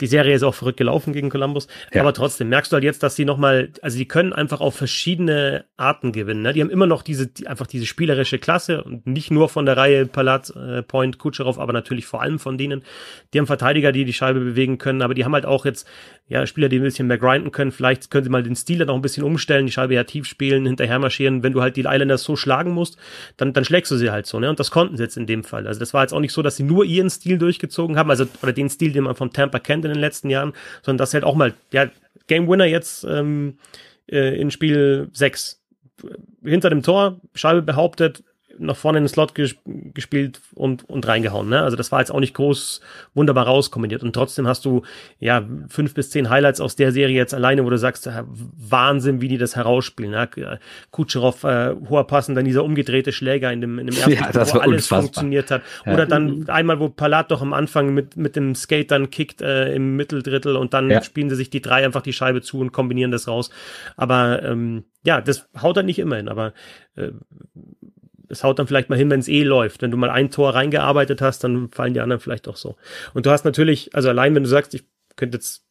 [0.00, 2.00] die Serie ist auch verrückt gelaufen gegen Columbus, ja.
[2.00, 5.66] aber trotzdem merkst du halt jetzt, dass sie nochmal, also die können einfach auf verschiedene
[5.76, 6.42] Arten gewinnen.
[6.42, 6.52] Ne?
[6.52, 9.76] Die haben immer noch diese, die, einfach diese spielerische Klasse und nicht nur von der
[9.76, 12.82] Reihe Palat, äh, Point, Kutscherow, aber natürlich vor allem von denen.
[13.32, 15.86] Die haben Verteidiger, die die Scheibe bewegen können, aber die haben halt auch jetzt
[16.26, 17.70] ja Spieler, die ein bisschen mehr grinden können.
[17.70, 20.26] Vielleicht können sie mal den Stil dann auch ein bisschen umstellen, die Scheibe ja tief
[20.26, 21.42] spielen, hinterher marschieren.
[21.42, 22.96] Wenn du halt die Islanders so schlagen musst,
[23.36, 24.40] dann, dann schlägst du sie halt so.
[24.40, 24.48] Ne?
[24.48, 25.66] Und das konnten sie jetzt in dem Fall.
[25.66, 28.26] Also das war jetzt auch nicht so, dass sie nur ihren Stil durchgezogen haben, also
[28.42, 31.24] oder den Stil, den man von Tampa kennt in den letzten Jahren, sondern das halt
[31.24, 31.90] auch mal, ja,
[32.26, 33.58] Game Winner jetzt ähm,
[34.10, 35.60] äh, in Spiel 6.
[36.42, 38.24] Hinter dem Tor, Scheibe behauptet,
[38.58, 41.48] nach vorne in den Slot ges gespielt und, und reingehauen.
[41.48, 41.62] Ne?
[41.62, 42.80] Also das war jetzt auch nicht groß
[43.14, 44.02] wunderbar rauskombiniert.
[44.02, 44.82] Und trotzdem hast du
[45.18, 49.28] ja fünf bis zehn Highlights aus der Serie jetzt alleine, wo du sagst, Wahnsinn, wie
[49.28, 50.12] die das herausspielen.
[50.12, 50.58] Ne?
[50.90, 54.24] Kutscherow, äh, hoher Pass und dann dieser umgedrehte Schläger in dem, in dem ersten ja,
[54.24, 55.00] Spiel, wo alles unfassbar.
[55.02, 55.62] funktioniert hat.
[55.86, 55.94] Ja.
[55.94, 59.74] Oder dann einmal, wo Palat doch am Anfang mit, mit dem Skate dann kickt äh,
[59.74, 61.02] im Mitteldrittel und dann ja.
[61.02, 63.50] spielen sie sich die drei einfach die Scheibe zu und kombinieren das raus.
[63.96, 66.52] Aber ähm, ja, das haut dann nicht immer hin, aber
[66.96, 67.10] äh,
[68.34, 69.82] es haut dann vielleicht mal hin, wenn es eh läuft.
[69.82, 72.76] Wenn du mal ein Tor reingearbeitet hast, dann fallen die anderen vielleicht auch so.
[73.14, 74.84] Und du hast natürlich, also allein wenn du sagst, ich
[75.16, 75.64] könnte jetzt,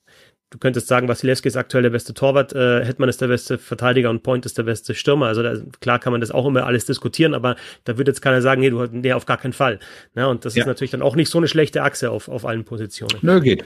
[0.49, 4.10] du könntest sagen, Vasilevski ist aktuell der beste Torwart, äh, Hetman ist der beste Verteidiger
[4.10, 5.28] und Point ist der beste Stürmer.
[5.28, 8.41] Also da, klar kann man das auch immer alles diskutieren, aber da wird jetzt keiner
[8.41, 9.80] sagen, nee, du nee, auf gar keinen Fall.
[10.13, 10.63] Na, und das ja.
[10.63, 13.19] ist natürlich dann auch nicht so eine schlechte Achse auf, auf allen Positionen.
[13.21, 13.65] Nö, geht.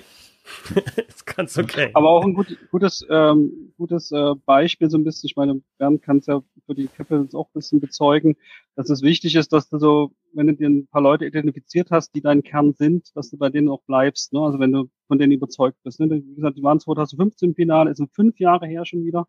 [1.07, 1.89] ist ganz okay.
[1.93, 5.27] Aber auch ein gut, gutes, ähm, gutes äh, Beispiel so ein bisschen.
[5.27, 8.36] Ich meine, Bernd kann es ja für die Capitals auch ein bisschen bezeugen,
[8.78, 12.13] dass es wichtig ist, dass du so, wenn du dir ein paar Leute identifiziert hast,
[12.13, 14.34] die dein Kern sind, dass du bei denen auch bleibst.
[14.34, 14.40] Ne?
[14.40, 16.00] Also wenn du von denen überzeugt bist.
[16.00, 16.12] Ne?
[16.12, 19.28] Wie gesagt, die waren 2015 im Finale, ist fünf Jahre her schon wieder.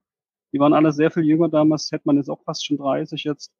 [0.52, 1.90] Die waren alle sehr viel jünger damals.
[1.90, 3.50] Hätte man jetzt auch fast schon 30 jetzt.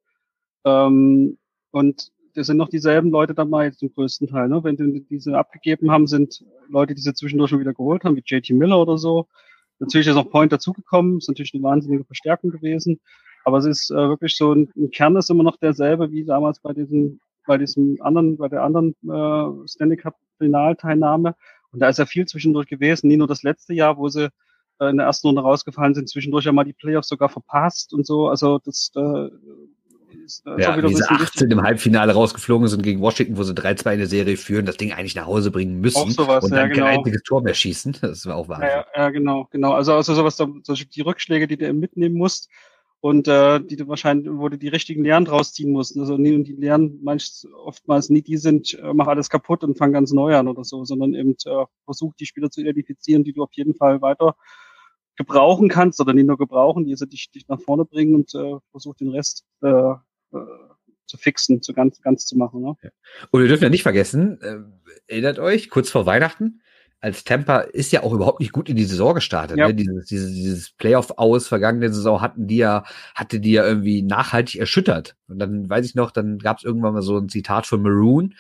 [0.67, 1.39] Ähm,
[1.71, 4.51] und das sind noch dieselben Leute dabei zum größten Teil.
[4.51, 4.63] Ne?
[4.63, 8.23] Wenn die diese abgegeben haben, sind Leute, die sie zwischendurch schon wieder geholt haben, wie
[8.27, 9.27] JT Miller oder so.
[9.79, 13.01] Natürlich ist auch Point dazugekommen, ist natürlich eine wahnsinnige Verstärkung gewesen.
[13.49, 16.61] Aber es ist äh, wirklich so, ein, ein, Kern ist immer noch derselbe wie damals
[16.61, 21.35] bei diesem, bei diesem anderen, bei der anderen äh, Stanley Cup Finalteilnahme.
[21.73, 24.29] Und da ist ja viel zwischendurch gewesen, nie nur das letzte Jahr, wo sie
[24.81, 28.07] äh, in der ersten Runde rausgefallen sind, zwischendurch ja mal die Playoffs sogar verpasst und
[28.07, 28.29] so.
[28.29, 29.29] Also das äh,
[30.27, 33.99] ist, äh, ja, diese 18 im Halbfinale rausgeflogen sind gegen Washington, wo sie 3-2 in
[33.99, 36.85] der Serie führen, das Ding eigentlich nach Hause bringen müssen sowas, und dann ja, genau.
[36.85, 37.97] kein einziges Tor mehr schießen.
[38.03, 38.69] Das war auch Wahnsinn.
[38.69, 39.73] Ja, ja genau, genau.
[39.73, 42.51] Also, also sowas, die Rückschläge, die du mitnehmen musst
[43.01, 45.97] und äh, die du wahrscheinlich, wo du die richtigen Lehren draus ziehen musst.
[45.97, 49.79] Also nie und die Lehren manch, oftmals nie die sind, äh, mach alles kaputt und
[49.79, 53.33] fang ganz neu an oder so, sondern eben äh, versuch die Spieler zu identifizieren, die
[53.33, 54.35] du auf jeden Fall weiter
[55.17, 58.57] gebrauchen kannst oder nicht nur gebrauchen, die also dich, dich nach vorne bringen und äh,
[58.71, 59.97] versuch den Rest äh, äh,
[61.07, 62.63] zu fixen, zu ganz, ganz zu machen.
[62.63, 62.75] Ne?
[62.83, 62.91] Ja.
[63.31, 64.59] Und wir dürfen ja nicht vergessen, äh,
[65.07, 66.61] erinnert euch, kurz vor Weihnachten,
[67.01, 69.57] als Tampa ist ja auch überhaupt nicht gut in die Saison gestartet.
[69.57, 69.69] Ja.
[69.69, 69.75] Ne?
[69.75, 72.85] Dieses, dieses, dieses Playoff aus vergangene Saison hatten die ja,
[73.15, 75.15] hatte die ja irgendwie nachhaltig erschüttert.
[75.29, 78.35] Und dann weiß ich noch, dann gab es irgendwann mal so ein Zitat von Maroon,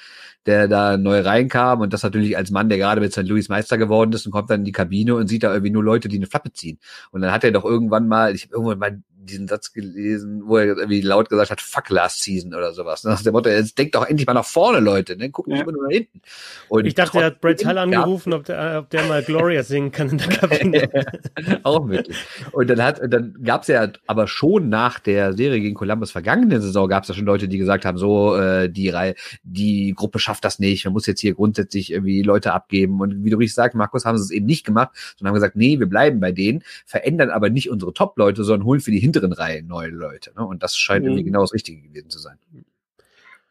[0.47, 3.29] der da neu reinkam und das natürlich als Mann, der gerade mit St.
[3.29, 5.85] Louis Meister geworden ist und kommt dann in die Kabine und sieht da irgendwie nur
[5.85, 6.79] Leute, die eine Flappe ziehen.
[7.13, 10.57] Und dann hat er doch irgendwann mal, ich habe irgendwann mal diesen Satz gelesen, wo
[10.57, 13.05] er irgendwie laut gesagt hat, fuck last season oder sowas.
[13.05, 15.31] Nach dem Motto, jetzt denkt doch endlich mal nach vorne, Leute, ne?
[15.31, 15.63] Guckt nicht Ja.
[15.63, 16.21] immer nur nach hinten.
[16.69, 19.63] Und Ich dachte, er hat Brad trotzdem Hull angerufen, ob der, ob der mal Gloria
[19.63, 20.89] singen kann in der Kabine.
[21.63, 22.17] auch möglich.
[22.53, 26.61] Und dann hat, dann gab es ja aber schon nach der Serie gegen Columbus vergangene
[26.61, 30.19] Saison gab es ja schon Leute, die gesagt haben, so äh, die Reihe, die Gruppe
[30.19, 33.01] schafft das nicht, man muss jetzt hier grundsätzlich irgendwie Leute abgeben.
[33.01, 35.57] Und wie du richtig sagst, Markus, haben sie es eben nicht gemacht, sondern haben gesagt,
[35.57, 39.33] nee, wir bleiben bei denen, verändern aber nicht unsere Top-Leute, sondern holen für die hinteren
[39.33, 40.33] Reihen neue Leute.
[40.37, 40.47] Ne?
[40.47, 41.11] Und das scheint Mhm.
[41.11, 42.39] irgendwie genau das Richtige gewesen zu sein.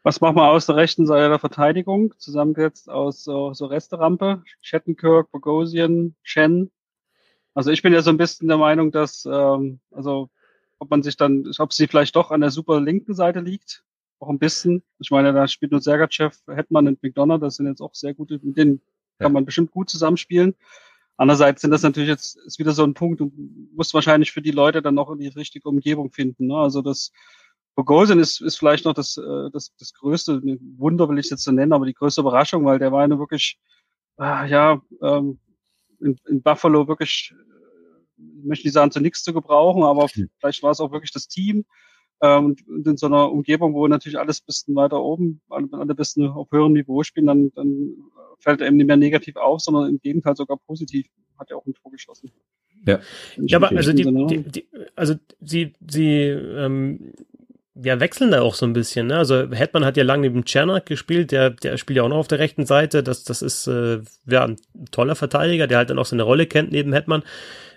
[0.02, 2.14] Was machen wir aus der rechten Seite der Verteidigung?
[2.18, 6.70] Zusammengesetzt aus so, so Resterampe, Shattenkirk, Bogosian, Chen.
[7.54, 10.30] Also ich bin ja so ein bisschen der Meinung, dass, ähm, also
[10.78, 13.84] ob man sich dann, ob sie vielleicht doch an der super linken Seite liegt,
[14.20, 14.82] auch ein bisschen.
[15.00, 18.38] Ich meine, da spielt nur Sergachev, Hetman und McDonough, das sind jetzt auch sehr gute,
[18.42, 18.80] mit denen
[19.18, 20.54] kann man bestimmt gut zusammenspielen.
[21.18, 23.32] Andererseits sind das natürlich jetzt, ist wieder so ein Punkt, du
[23.74, 26.46] musst wahrscheinlich für die Leute dann noch in die richtige Umgebung finden.
[26.46, 26.56] Ne?
[26.56, 27.10] Also das
[27.74, 30.40] Bogosian ist, ist vielleicht noch das, äh, das, das größte
[30.76, 33.18] Wunder, will ich es jetzt so nennen, aber die größte Überraschung, weil der war ja
[33.18, 33.58] wirklich,
[34.16, 35.40] ah, ja, ähm,
[36.00, 40.30] in, in Buffalo wirklich, äh, ich möchte nicht sagen, zu nichts zu gebrauchen, aber Hm.
[40.38, 41.64] vielleicht war es auch wirklich das Team.
[42.20, 45.92] Ähm, und in so einer Umgebung, wo natürlich alles ein bisschen weiter oben, alle, alle
[45.92, 47.94] ein bisschen auf höherem Niveau spielen, dann, dann
[48.40, 51.06] fällt er eben nicht mehr negativ auf, sondern im Gegenteil sogar positiv.
[51.38, 52.32] Hat er auch ein Tor geschossen.
[52.86, 53.00] Ja.
[53.36, 57.12] Ja, aber also die, die, die also sie, sie ähm,
[57.82, 59.08] ja, wechseln da auch so ein bisschen.
[59.08, 59.16] Ne?
[59.18, 62.28] Also Hetman hat ja lange neben Czernak gespielt, der, der spielt ja auch noch auf
[62.28, 63.02] der rechten Seite.
[63.02, 64.56] Das, das ist äh, ja, ein
[64.90, 67.22] toller Verteidiger, der halt dann auch seine Rolle kennt neben Hetman.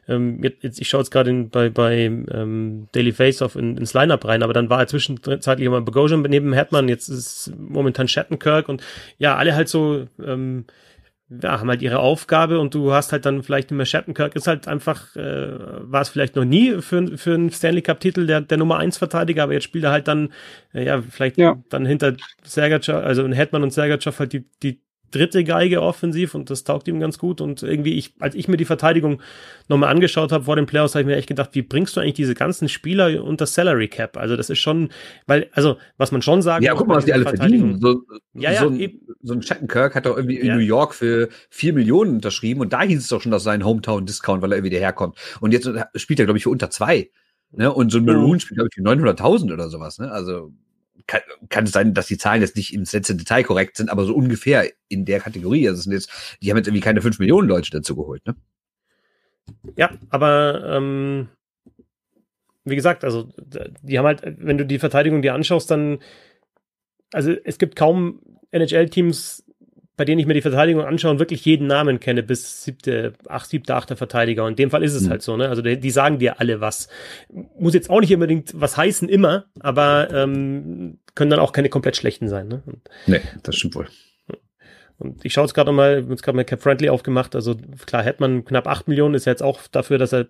[0.08, 4.42] Ähm, jetzt, ich schaue jetzt gerade bei, bei ähm, Daily Face-Off in, ins Lineup rein,
[4.42, 8.82] aber dann war er zwischenzeitlich immer Bogosian neben Hetman, jetzt ist momentan Shattenkirk und
[9.20, 10.66] ja, alle halt so ähm,
[11.41, 14.48] ja, haben halt ihre Aufgabe und du hast halt dann vielleicht nicht mehr Shattenkirk ist
[14.48, 15.22] halt einfach, äh,
[15.82, 18.98] war es vielleicht noch nie für, für einen Stanley Cup Titel der, der Nummer 1
[18.98, 20.34] Verteidiger, aber jetzt spielt er halt dann,
[20.74, 21.63] äh, ja, vielleicht Ja.
[21.70, 26.50] dann hinter Sergachev, also in Hetman und Sergachev halt die, die dritte Geige offensiv und
[26.50, 29.21] das taugt ihm ganz gut und irgendwie ich, als ich mir die Verteidigung
[29.67, 32.15] nochmal angeschaut habe vor den Playoffs, habe ich mir echt gedacht, wie bringst du eigentlich
[32.15, 34.17] diese ganzen Spieler unter Salary Cap?
[34.17, 34.89] Also das ist schon,
[35.28, 37.80] weil, also was man schon sagen Ja, guck mal, was die alle verdienen.
[37.80, 38.02] So,
[38.34, 40.56] Ja, ja, so, ein, so ein Shattenkirk hat doch irgendwie in Ja.
[40.56, 44.41] New York für vier Millionen unterschrieben und da hieß es doch schon, dass sein Hometown-Discount,
[44.41, 45.17] weil er irgendwie herkommt.
[45.41, 47.10] Und jetzt spielt er, glaube ich, für unter zwei.
[47.52, 47.71] Ne?
[47.74, 48.13] Und so ein Mhm.
[48.13, 50.00] Maroon spielt, glaube ich, für 900.000 oder sowas.
[50.00, 50.10] Ne?
[50.12, 50.54] Also
[51.12, 54.06] kann, kann es sein, dass die Zahlen jetzt nicht ins letzte Detail korrekt sind, aber
[54.06, 55.67] so ungefähr in der Kategorie.
[55.67, 58.26] Also sind jetzt, die haben jetzt irgendwie keine fünf Millionen Leute dazu geholt.
[58.26, 58.36] Ne?
[59.76, 61.28] Ja, aber ähm,
[62.63, 63.30] wie gesagt, also
[63.82, 66.00] die haben halt, wenn du die Verteidigung dir anschaust, dann,
[67.12, 68.21] also es gibt kaum
[68.52, 69.43] NHL-Teams,
[69.97, 73.49] bei denen ich mir die Verteidigung anschaue und wirklich jeden Namen kenne, bis siebte, acht,
[73.49, 74.43] siebte, achte Verteidiger.
[74.45, 75.10] Und in dem Fall ist es Mhm.
[75.10, 75.49] halt so, ne?
[75.49, 76.88] Also die, die sagen dir alle was.
[77.60, 81.97] Muss jetzt auch nicht unbedingt was heißen, immer, aber ähm, können dann auch keine komplett
[81.97, 82.63] schlechten sein, ne?
[82.65, 83.88] Und Nee, das stimmt wohl.
[84.97, 87.36] und ich schaue jetzt gerade mal, jetzt gerade mal Cap Friendly aufgemacht.
[87.36, 90.27] Also klar, hätte man knapp 8 Millionen, ist ja jetzt auch dafür, dass er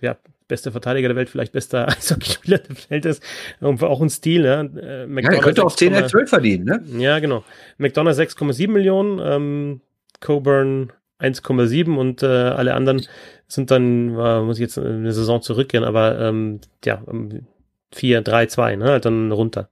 [0.00, 0.16] ja
[0.48, 3.22] bester Verteidiger der Welt, vielleicht bester Eishockeyspieler der Welt ist.
[3.60, 4.70] Und auch ein Stil, ne?
[4.76, 6.64] Äh, Ja, er McDonough könnte auch 10, 6,- 11, 12 verdienen.
[6.64, 7.02] Ne?
[7.02, 7.44] Ja, genau.
[7.78, 9.80] McDonough 6,7 Millionen, ähm,
[10.20, 13.06] Coburn 1,7 und äh, alle anderen
[13.46, 17.46] sind dann, äh, muss ich jetzt eine Saison zurückgehen, aber ähm, ja, ähm,
[17.92, 18.84] 4, 3, 2, ne?
[18.86, 19.68] Halt dann runter.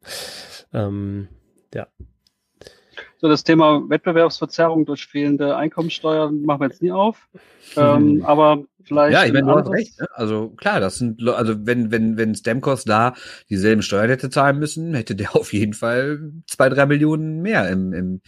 [0.73, 1.29] Ähm,
[3.23, 7.29] So, das Thema Wettbewerbsverzerrung durch fehlende Einkommensteuer machen wir jetzt nie auf.
[7.77, 9.13] Ähm, aber vielleicht.
[9.13, 10.01] Ja, ich meine, ein du hast recht.
[10.01, 10.09] Ne?
[10.15, 13.15] Also klar, das sind, also wenn, wenn, wenn Stamkos da
[13.49, 17.93] dieselben Steuern hätte zahlen müssen, hätte der auf jeden Fall zwei, drei Millionen mehr im,
[17.93, 18.21] im,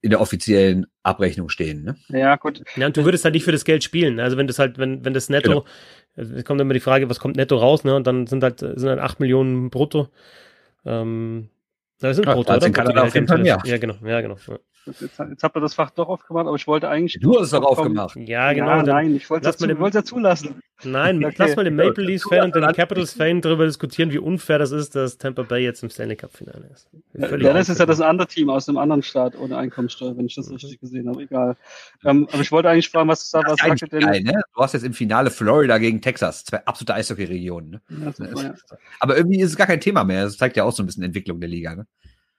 [0.00, 1.84] in der offiziellen Abrechnung stehen.
[1.84, 1.96] Ne?
[2.08, 2.64] Ja, gut.
[2.74, 4.18] Ja, und du würdest halt nicht für das Geld spielen.
[4.18, 5.64] Also wenn das halt, wenn, wenn das netto,
[6.16, 6.34] Genau.
[6.36, 7.94] es kommt immer die Frage, was kommt netto raus, ne?
[7.94, 10.08] Und dann sind halt, sind halt 8 Millionen brutto.
[10.84, 11.48] Ähm,
[12.00, 12.84] das sind Ja, brutto, 13 oder?
[12.84, 13.58] kann er auf jeden Fall mehr.
[13.64, 14.36] Ja, genau, ja, genau.
[14.46, 17.18] Ja, Jetzt, jetzt habt ihr das Fach doch aufgemacht, aber ich wollte eigentlich.
[17.20, 18.16] Du hast es doch aufgemacht.
[18.16, 18.68] ja genau.
[18.68, 20.60] Ja, nein, ich wollte es ja, den- ja zulassen.
[20.82, 21.34] Nein, Okay.
[21.38, 24.58] lass mal den Maple Leafs Fan und den Dann- Capitals Fan darüber diskutieren, wie unfair
[24.58, 26.88] das ist, dass Tampa Bay jetzt im Stanley Cup Finale ist.
[27.18, 30.26] Völlig Ja, das ist ja das andere Team aus einem anderen Staat ohne Einkommensteuer, wenn
[30.26, 31.22] ich das richtig gesehen habe.
[31.22, 31.56] Egal.
[32.04, 34.00] Ähm, aber ich wollte eigentlich fragen, was, was Das ist sagt denn?
[34.00, 34.42] geil, ne?
[34.54, 37.80] Du hast jetzt im Finale Florida gegen Texas, zwei absolute Eishockey-Regionen.
[37.88, 38.14] Ne?
[38.18, 38.54] Ja.
[39.00, 40.24] Aber irgendwie ist es gar kein Thema mehr.
[40.24, 41.74] Das zeigt ja auch so ein bisschen Entwicklung der Liga.
[41.76, 41.86] Ne?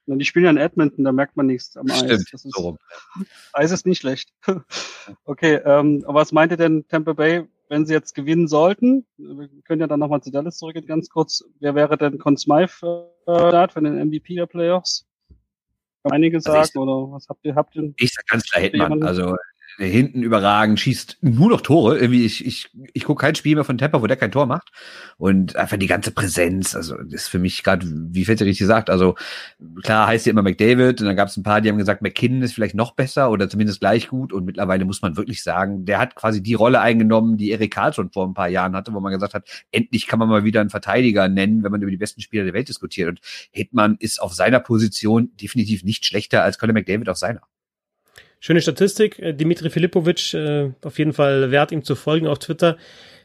[0.08, 1.98] Und die spielen ja in Edmonton, da merkt man nichts am Eis.
[1.98, 2.78] Stimmt, das ist, so rum.
[3.52, 4.32] Eis ist nicht schlecht.
[5.24, 9.06] okay, ähm, was meint ihr denn Tampa Bay, wenn sie jetzt gewinnen sollten?
[9.16, 11.44] Wir können ja dann nochmal zu Dallas zurückgehen, ganz kurz.
[11.60, 15.06] Wer wäre denn Conn Smythe äh, für den MVP der Playoffs?
[16.04, 17.92] Haben einige Also sagen, ich- oder was habt ihr, habt ihr?
[17.98, 18.62] Ich sag ganz klar.
[18.62, 19.04] Jemanden?
[19.04, 19.34] Also
[19.78, 21.98] hinten überragend, schießt nur noch Tore.
[21.98, 24.70] Irgendwie, ich, ich, ich gucke kein Spiel mehr von Temper, wo der kein Tor macht.
[25.18, 29.16] Und einfach die ganze Präsenz, also ist für mich gerade, wie Fetzi richtig sagt, also
[29.82, 32.42] klar heißt ja immer McDavid und dann gab es ein paar, die haben gesagt, McKinnon
[32.42, 34.32] ist vielleicht noch besser oder zumindest gleich gut.
[34.32, 37.92] Und mittlerweile muss man wirklich sagen, der hat quasi die Rolle eingenommen, die Erik Karl
[37.92, 40.60] schon vor ein paar Jahren hatte, wo man gesagt hat, endlich kann man mal wieder
[40.60, 43.08] einen Verteidiger nennen, wenn man über die besten Spieler der Welt diskutiert.
[43.08, 47.42] Und Hetman ist auf seiner Position definitiv nicht schlechter als Conor McDavid auf seiner.
[48.46, 49.18] Schöne Statistik.
[49.18, 52.76] äh, Dimitri Filipovic, äh, auf jeden Fall wert, ihm zu folgen auf Twitter.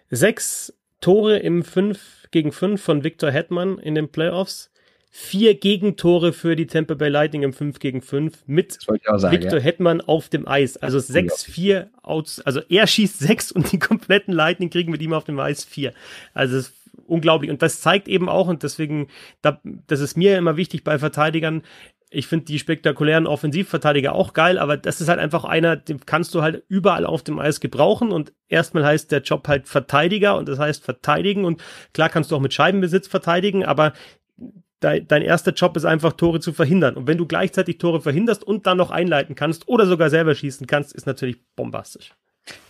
[0.10, 4.72] Sechs Tore im 5 gegen 5 von Victor Hetman in den Playoffs.
[5.12, 9.32] Vier Gegentore für die Tampa Bay Lightning im 5 gegen 5 mit sagen.
[9.32, 9.64] Victor ja.
[9.64, 10.78] Hetman auf dem Eis.
[10.78, 15.26] Also 6-4 aus, also er schießt 6 und die kompletten Lightning kriegen mit ihm auf
[15.26, 15.94] dem Eis 4.
[16.34, 17.52] Also es ist unglaublich.
[17.52, 19.08] Und das zeigt eben auch, und deswegen,
[19.44, 21.62] da, das ist mir immer wichtig bei Verteidigern,
[22.14, 26.36] ich finde die spektakulären Offensivverteidiger auch geil, aber das ist halt einfach einer, den kannst
[26.36, 30.50] du halt überall auf dem Eis gebrauchen und erstmal heißt der Job halt Verteidiger und
[30.50, 33.94] das heißt verteidigen und klar kannst du auch mit Scheibenbesitz verteidigen, aber
[34.82, 38.68] dein, erster Job ist einfach Tore zu verhindern und wenn du gleichzeitig Tore verhinderst und
[38.68, 42.14] dann noch einleiten kannst oder sogar selber schießen kannst, ist natürlich bombastisch.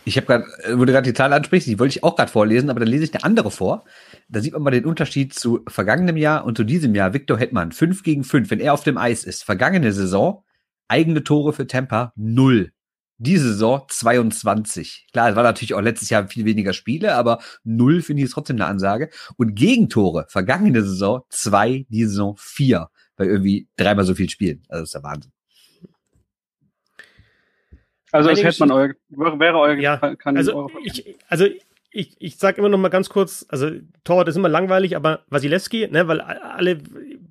[0.04, 0.44] Ich habe gerade,
[0.78, 3.04] wo du gerade die Zahl ansprichst, die wollte ich auch gerade vorlesen, aber dann lese
[3.04, 3.84] ich eine andere vor.
[4.28, 7.14] Da sieht man mal den Unterschied zu vergangenem Jahr und zu diesem Jahr.
[7.14, 9.44] Victor Hetman, 5 gegen 5, wenn er auf dem Eis ist.
[9.44, 10.44] Vergangene Saison,
[10.88, 12.72] eigene Tore für Tampa, 0.
[13.18, 15.06] Diese Saison 22.
[15.12, 18.32] Klar, es war natürlich auch letztes Jahr viel weniger Spiele, aber 0 finde ich ist
[18.32, 19.10] trotzdem eine Ansage.
[19.36, 22.88] Und Gegentore, vergangene Saison 2, die Saison 4.
[23.14, 24.64] Bei irgendwie dreimal so viel Spielen.
[24.68, 25.32] Also das ist der Wahnsinn.
[28.12, 28.94] Also das hätte man euer,
[29.40, 31.46] wäre euer Ja, kann Also ich, also
[31.90, 33.70] ich, ich sag immer noch mal ganz kurz, also
[34.04, 36.78] Torwart ist immer langweilig, aber Wasilewski, ne, weil alle,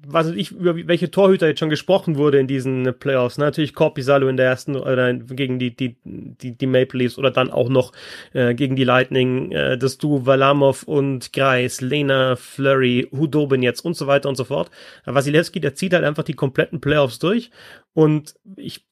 [0.06, 3.74] was weiß ich, über welche Torhüter jetzt schon gesprochen wurde in diesen Playoffs, ne, natürlich
[3.74, 7.70] Korpisalo in der ersten oder gegen die, die, die, die Maple Leafs oder dann auch
[7.70, 7.92] noch
[8.34, 13.96] äh, gegen die Lightning, äh, das Du, Valamov und Greis, Lena, Flurry, Hudobin jetzt und
[13.96, 14.70] so weiter und so fort.
[15.06, 17.50] Wasilewski, der zieht halt einfach die kompletten Playoffs durch
[17.94, 18.86] und ich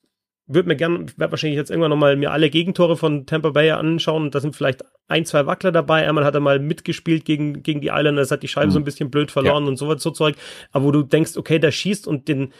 [0.49, 4.31] würde mir gerne, werde wahrscheinlich jetzt irgendwann nochmal mir alle Gegentore von Tampa Bay anschauen.
[4.31, 6.07] Da sind vielleicht ein, zwei Wackler dabei.
[6.07, 8.71] Einmal hat er mal mitgespielt gegen, gegen die Islanders, hat die Scheibe Mhm.
[8.71, 10.35] so ein bisschen blöd verloren und so, so Zeug.
[10.71, 12.51] Aber wo du denkst, okay, der schießt und den,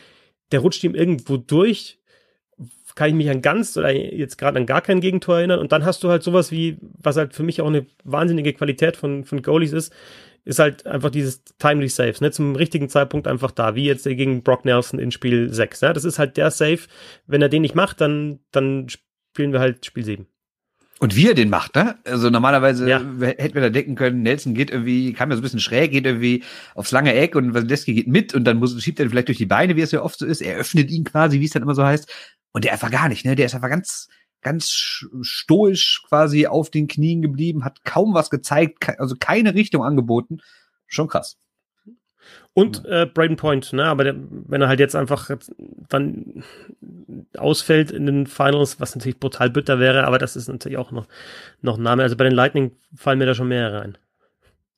[0.52, 1.98] der rutscht ihm irgendwo durch.
[2.96, 5.60] Kann ich mich an ganz oder jetzt gerade an gar kein Gegentor erinnern.
[5.60, 8.98] Und dann hast du halt sowas wie, was halt für mich auch eine wahnsinnige Qualität
[8.98, 9.94] von, von Goalies ist,
[10.46, 14.44] ist halt einfach dieses timely Saves, ne, zum richtigen Zeitpunkt einfach da, wie jetzt gegen
[14.44, 15.94] Brock Nelson in Spiel 6, ne?
[15.94, 16.80] Das ist halt der Save,
[17.28, 20.28] wenn er den nicht macht, dann, dann spielen wir halt Spiel 7.
[21.02, 21.98] Und wie er den macht, ne?
[22.04, 23.00] Also normalerweise Ja.
[23.00, 26.06] hätten wir da denken können, Nelson geht irgendwie, kam ja so ein bisschen schräg, geht
[26.06, 26.44] irgendwie
[26.76, 29.46] aufs lange Eck und Wasilewski geht mit und dann muss, schiebt er vielleicht durch die
[29.46, 30.42] Beine, wie es ja oft so ist.
[30.42, 32.12] Er öffnet ihn quasi, wie es dann immer so heißt.
[32.52, 33.36] Und der einfach gar nicht, ne?
[33.36, 34.10] Der ist einfach ganz,
[34.42, 39.54] ganz sch- stoisch quasi auf den Knien geblieben, hat kaum was gezeigt, ke- also keine
[39.54, 40.40] Richtung angeboten.
[40.88, 41.38] Schon krass.
[42.54, 43.86] Und äh, Braden Point, ne?
[43.86, 45.30] Aber der, wenn er halt jetzt einfach
[45.88, 46.44] dann
[47.38, 51.08] ausfällt in den Finals, was natürlich brutal bitter wäre, aber das ist natürlich auch noch,
[51.62, 52.04] noch ein Name.
[52.04, 53.98] Also bei den Lightning fallen mir da schon mehrere ein.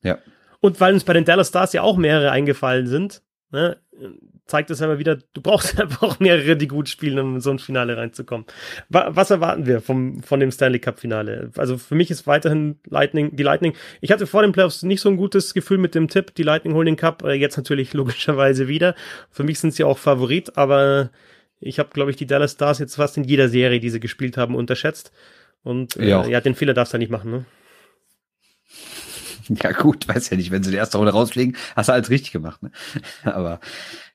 [0.03, 0.17] Ja.
[0.59, 3.77] Und weil uns bei den Dallas Stars ja auch mehrere eingefallen sind, ne,
[4.45, 7.51] zeigt es einmal wieder, du brauchst einfach auch mehrere, die gut spielen, um in so
[7.51, 8.45] ein Finale reinzukommen.
[8.89, 11.51] Wa was erwarten wir vom, von dem Stanley Cup Finale?
[11.57, 13.73] Also für mich ist weiterhin Lightning, die Lightning.
[14.01, 16.73] Ich hatte vor den Playoffs nicht so ein gutes Gefühl mit dem Tipp, die Lightning
[16.73, 18.95] holen den Cup, äh, jetzt natürlich logischerweise wieder.
[19.29, 21.11] Für mich sind sie auch Favorit, aber
[21.59, 24.35] ich habe, glaube ich, die Dallas Stars jetzt fast in jeder Serie, die sie gespielt
[24.35, 25.11] haben, unterschätzt.
[25.63, 26.25] Und äh, Ja.
[26.25, 27.45] ja, den Fehler darfst du nicht machen, ne?
[29.63, 32.31] Ja, gut, weiß ja nicht, wenn sie die erste Runde rausfliegen, hast du alles richtig
[32.31, 32.71] gemacht, ne?
[33.23, 33.59] Aber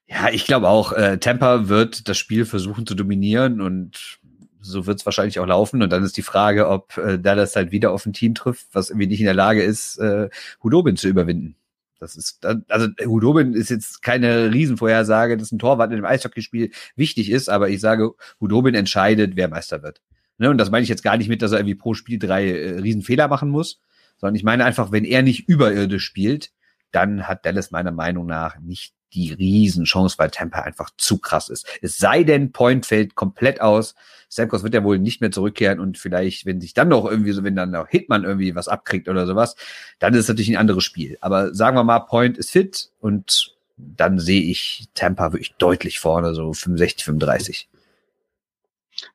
[0.06, 4.18] ja, ich glaube auch, äh, Tampa wird das Spiel versuchen zu dominieren und
[4.60, 5.82] so wird es wahrscheinlich auch laufen.
[5.82, 8.90] Und dann ist die Frage, ob äh, Dallas halt wieder auf ein Team trifft, was
[8.90, 10.28] irgendwie nicht in der Lage ist, äh,
[10.62, 11.56] Hudobin zu überwinden.
[11.98, 17.30] Das ist, also Hudobin ist jetzt keine Riesenvorhersage, dass ein Torwart in dem Eishockeyspiel wichtig
[17.30, 20.02] ist, aber ich sage, Hudobin entscheidet, wer Meister wird.
[20.38, 20.50] Ne?
[20.50, 22.78] Und das meine ich jetzt gar nicht mit, dass er irgendwie pro Spiel drei äh,
[22.80, 23.80] Riesenfehler machen muss,
[24.18, 26.50] sondern ich meine einfach, wenn er nicht überirdisch spielt,
[26.92, 31.66] dann hat Dallas meiner Meinung nach nicht die Riesenchance, weil Tampa einfach zu krass ist.
[31.80, 33.94] Es sei denn, Point fällt komplett aus.
[34.30, 37.44] Stamkos wird ja wohl nicht mehr zurückkehren und vielleicht, wenn sich dann noch irgendwie so,
[37.44, 39.56] wenn dann noch Hitman irgendwie was abkriegt oder sowas,
[39.98, 41.16] dann ist es natürlich ein anderes Spiel.
[41.20, 46.34] Aber sagen wir mal, Point ist fit und dann sehe ich Tampa wirklich deutlich vorne,
[46.34, 47.68] so 65, 35.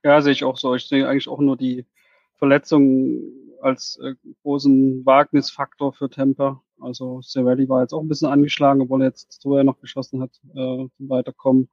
[0.03, 0.75] Ja, sehe ich auch so.
[0.75, 1.85] Ich sehe eigentlich auch nur die
[2.37, 3.21] Verletzungen
[3.61, 6.61] als äh, großen Wagnisfaktor für Tampa.
[6.79, 10.31] Also Cervelli war jetzt auch ein bisschen angeschlagen, obwohl er jetzt vorher noch geschossen hat,
[10.53, 11.69] äh, zum Weiterkommen.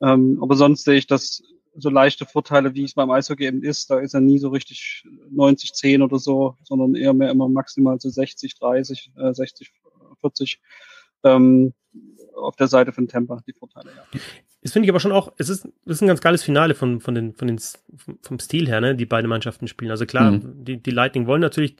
[0.00, 1.42] Ähm, aber sonst sehe ich das
[1.74, 3.90] so leichte Vorteile, wie es beim Eishockey eben ist.
[3.90, 7.98] Da ist er nie so richtig 90, 10 oder so, sondern eher mehr immer maximal
[8.00, 9.72] so 60, 30, äh, 60,
[10.20, 10.60] 40.
[11.24, 11.72] Ähm,
[12.34, 14.20] auf der Seite von Tampa die Vorteile, ja.
[14.62, 17.00] Das finde ich aber schon auch, es ist, es ist ein ganz geiles Finale von,
[17.00, 17.60] von den, von den,
[18.22, 19.90] vom Stil her, ne, die beide Mannschaften spielen.
[19.90, 20.64] Also klar, mhm.
[20.64, 21.76] die, die Lightning wollen natürlich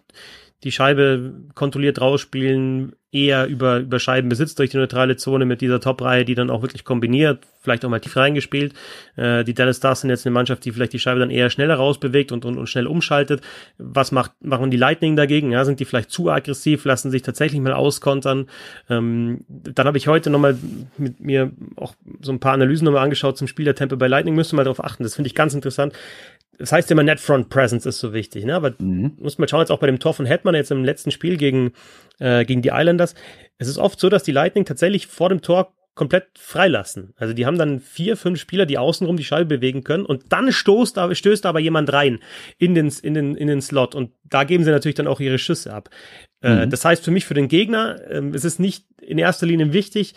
[0.65, 6.25] die Scheibe kontrolliert rausspielen, eher über, über Scheibenbesitz durch die neutrale Zone mit dieser Top-Reihe,
[6.25, 8.73] die dann auch wirklich kombiniert, vielleicht auch mal tief reingespielt.
[9.17, 11.75] Äh, die Dallas Stars sind jetzt eine Mannschaft, die vielleicht die Scheibe dann eher schneller
[11.75, 13.43] rausbewegt und, und, und schnell umschaltet.
[13.77, 15.53] Was macht, machen die Lightning dagegen?
[15.53, 18.47] Ja, sind die vielleicht zu aggressiv, lassen sich tatsächlich mal auskontern?
[18.89, 20.57] Ähm, dann habe ich heute nochmal
[20.98, 24.34] mit mir auch so ein paar Analysen nochmal angeschaut zum Spiel der Tempe bei Lightning.
[24.34, 25.03] Müsste mal darauf achten.
[25.03, 25.94] Das finde ich ganz interessant
[26.59, 28.55] das heißt immer Net Front Presence ist so wichtig, ne?
[28.55, 29.16] Aber mhm.
[29.18, 31.72] muss man schauen, jetzt auch bei dem Tor von Hetman jetzt im letzten Spiel gegen,
[32.20, 33.14] äh, gegen die Islanders.
[33.59, 37.12] Es ist oft so, dass die Lightning tatsächlich vor dem Tor komplett freilassen.
[37.16, 40.50] Also die haben dann vier, fünf Spieler, die außenrum die Scheibe bewegen können und dann
[40.50, 42.20] stoßt, stößt aber jemand rein
[42.59, 45.38] in den, in den, in den Slot und da geben sie natürlich dann auch ihre
[45.38, 45.90] Schüsse ab.
[46.42, 46.70] Äh, mhm.
[46.70, 50.14] das heißt für mich, für den Gegner, äh, es ist nicht in erster Linie wichtig,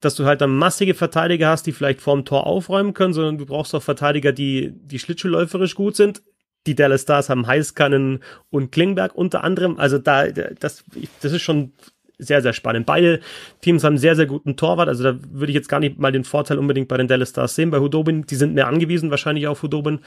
[0.00, 3.46] dass du halt dann massige Verteidiger hast, die vielleicht vorm Tor aufräumen können, sondern du
[3.46, 6.22] brauchst auch Verteidiger, die, die schlittschuhläuferisch gut sind.
[6.66, 9.78] Die Dallas Stars haben Heißkannen und Klingberg unter anderem.
[9.78, 10.84] Also da, das,
[11.22, 11.72] das ist schon
[12.18, 12.86] sehr, sehr spannend.
[12.86, 13.20] Beide
[13.60, 14.88] Teams haben sehr, sehr guten Torwart.
[14.88, 17.54] Also da würde ich jetzt gar nicht mal den Vorteil unbedingt bei den Dallas Stars
[17.54, 17.70] sehen.
[17.70, 20.00] Bei Hudobin, die sind mehr angewiesen wahrscheinlich auf Hudobin.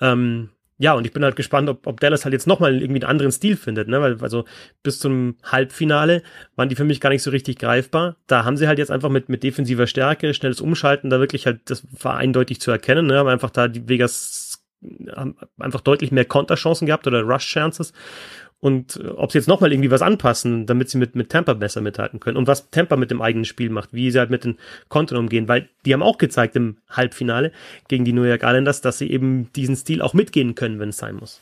[0.00, 3.10] Ähm, ja, und ich bin halt gespannt, ob, ob Dallas halt jetzt nochmal irgendwie einen
[3.10, 4.00] anderen Stil findet, ne?
[4.02, 4.44] Weil, also
[4.82, 6.22] bis zum Halbfinale
[6.54, 8.16] waren die für mich gar nicht so richtig greifbar.
[8.26, 11.70] Da haben sie halt jetzt einfach mit, mit defensiver Stärke, schnelles Umschalten, da wirklich halt,
[11.70, 13.18] das war eindeutig zu erkennen, ne?
[13.18, 14.62] Haben einfach da die Vegas
[15.14, 17.92] haben einfach deutlich mehr Konterchancen gehabt oder Rush-Chances
[18.60, 21.80] und äh, ob sie jetzt nochmal irgendwie was anpassen, damit sie mit, mit Tampa besser
[21.80, 24.58] mithalten können und was Tampa mit dem eigenen Spiel macht, wie sie halt mit den
[24.88, 27.52] Konten umgehen, weil die haben auch gezeigt im Halbfinale
[27.88, 30.96] gegen die New York Islanders, dass sie eben diesen Stil auch mitgehen können, wenn es
[30.96, 31.40] sein muss.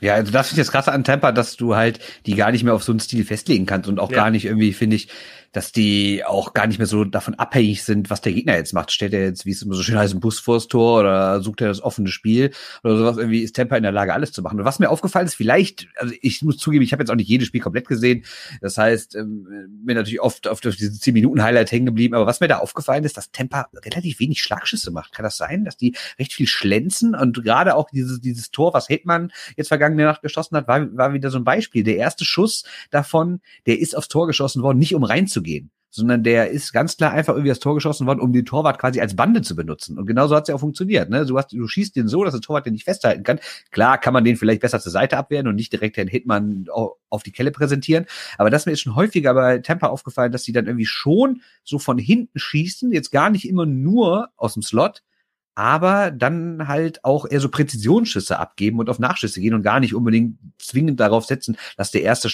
[0.00, 2.64] Ja, also das finde ich jetzt krass an Tampa, dass du halt die gar nicht
[2.64, 4.16] mehr auf so einen Stil festlegen kannst und auch ja.
[4.16, 5.08] gar nicht irgendwie, finde ich,
[5.54, 8.90] dass die auch gar nicht mehr so davon abhängig sind, was der Gegner jetzt macht.
[8.90, 11.60] Stellt er jetzt, wie es immer so schön heißt, einen Bus vors Tor oder sucht
[11.60, 12.50] er das offene Spiel
[12.82, 13.18] oder sowas.
[13.18, 14.58] Irgendwie ist Tampa in der Lage, alles zu machen.
[14.58, 17.28] Und was mir aufgefallen ist, vielleicht, also ich muss zugeben, ich habe jetzt auch nicht
[17.28, 18.24] jedes Spiel komplett gesehen.
[18.60, 19.46] Das heißt, ähm,
[19.84, 22.16] mir natürlich oft auf diese 10 Minuten Highlight hängen geblieben.
[22.16, 25.12] Aber was mir da aufgefallen ist, dass Tampa relativ wenig Schlagschüsse macht.
[25.12, 28.88] Kann das sein, dass die recht viel schlänzen und gerade auch dieses, dieses Tor, was
[28.88, 31.84] Hetman jetzt vergangene Nacht geschossen hat, war, war wieder so ein Beispiel.
[31.84, 36.24] Der erste Schuss davon, der ist aufs Tor geschossen worden, nicht um reinzugehen gehen, sondern
[36.24, 39.14] der ist ganz klar einfach irgendwie das Tor geschossen worden, um den Torwart quasi als
[39.14, 39.96] Bande zu benutzen.
[39.96, 41.08] Und genauso hat es ja auch funktioniert.
[41.08, 41.24] Ne?
[41.24, 43.38] Du, hast, du schießt den so, dass der Torwart den nicht festhalten kann.
[43.70, 46.66] Klar kann man den vielleicht besser zur Seite abwehren und nicht direkt den Hitman
[47.10, 48.06] auf die Kelle präsentieren.
[48.38, 51.78] Aber das mir ist schon häufiger bei Tampa aufgefallen, dass die dann irgendwie schon so
[51.78, 55.04] von hinten schießen, jetzt gar nicht immer nur aus dem Slot,
[55.54, 59.94] aber dann halt auch eher so Präzisionsschüsse abgeben und auf Nachschüsse gehen und gar nicht
[59.94, 62.28] unbedingt zwingend darauf setzen, dass der erste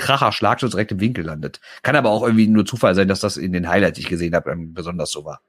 [0.00, 1.60] kracher Schlagschuss direkt im Winkel landet.
[1.82, 4.34] Kann aber auch irgendwie nur Zufall sein, dass das in den Highlights, die ich gesehen
[4.34, 5.42] habe, ähm, besonders so war.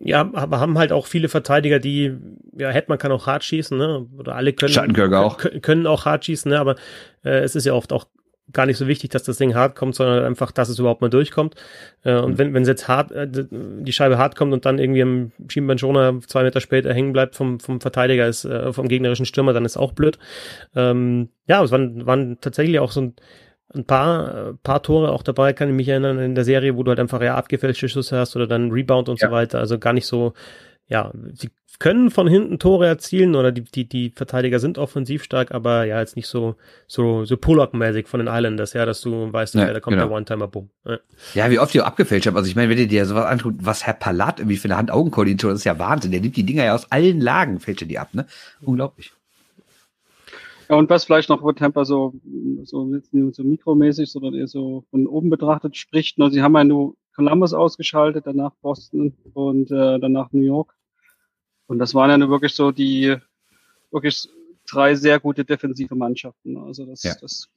[0.00, 2.16] Ja, aber haben halt auch viele Verteidiger, die,
[2.56, 4.06] ja, Hetman kann auch hart schießen, ne?
[4.16, 4.72] Oder alle können,
[5.12, 5.38] auch.
[5.60, 6.60] können auch hart schießen, ne?
[6.60, 6.76] Aber
[7.24, 8.06] äh, es ist ja oft auch
[8.52, 11.10] gar nicht so wichtig, dass das Ding hart kommt, sondern einfach, dass es überhaupt mal
[11.10, 11.54] durchkommt.
[12.04, 12.38] Äh, und mhm.
[12.38, 16.20] wenn, wenn es jetzt hart, äh, die Scheibe hart kommt und dann irgendwie im Schienbeinschoner
[16.26, 19.76] zwei Meter später hängen bleibt vom, vom Verteidiger, ist, äh, vom gegnerischen Stürmer, dann ist
[19.76, 20.18] auch blöd.
[20.74, 23.14] Ähm, ja, es waren, waren tatsächlich auch so ein,
[23.74, 26.82] ein paar, äh, paar Tore auch dabei, kann ich mich erinnern, in der Serie, wo
[26.82, 29.28] du halt einfach ja abgefälschte Schüsse hast oder dann Rebound und ja.
[29.28, 29.58] so weiter.
[29.58, 30.32] Also gar nicht so,
[30.88, 35.52] ja, sie können von hinten Tore erzielen oder die, die, die Verteidiger sind offensiv stark,
[35.52, 36.56] aber ja, jetzt nicht so,
[36.88, 40.08] so, so Pullock-mäßig von den Islanders, ja, dass du weißt, ja, da kommt genau.
[40.08, 40.70] der One-Timer, boom.
[40.84, 40.98] Ja.
[41.34, 41.50] ja.
[41.50, 42.36] wie oft die auch abgefälscht haben.
[42.36, 45.50] Also ich meine, wenn ihr dir sowas antut, was Herr Palat irgendwie für eine Hand-Augen-Koordinator,
[45.50, 46.10] das ist ja Wahnsinn.
[46.10, 48.26] Der nimmt die Dinger ja aus allen Lagen, fälscht er die ab, ne?
[48.60, 49.12] Unglaublich.
[50.68, 52.14] Ja, und was vielleicht noch, wo Tampa so,
[52.64, 53.00] so,
[53.32, 57.54] so mikromäßig, sondern eher so von oben betrachtet spricht, nur sie haben ja nur Columbus
[57.54, 60.74] ausgeschaltet, danach Boston und äh, danach New York.
[61.66, 63.16] Und das waren ja nur wirklich so die,
[63.90, 64.28] wirklich
[64.70, 66.56] drei sehr gute defensive Mannschaften.
[66.58, 67.14] Also das, ja.
[67.20, 67.48] das,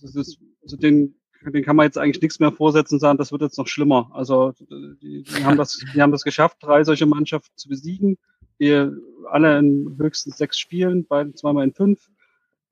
[0.00, 3.30] das ist, also den, den kann man jetzt eigentlich nichts mehr vorsetzen und sagen, das
[3.30, 4.10] wird jetzt noch schlimmer.
[4.14, 8.16] Also die, die haben das, die haben das geschafft, drei solche Mannschaften zu besiegen.
[8.60, 8.88] Die
[9.30, 12.08] alle in höchstens sechs Spielen, beide zweimal in fünf.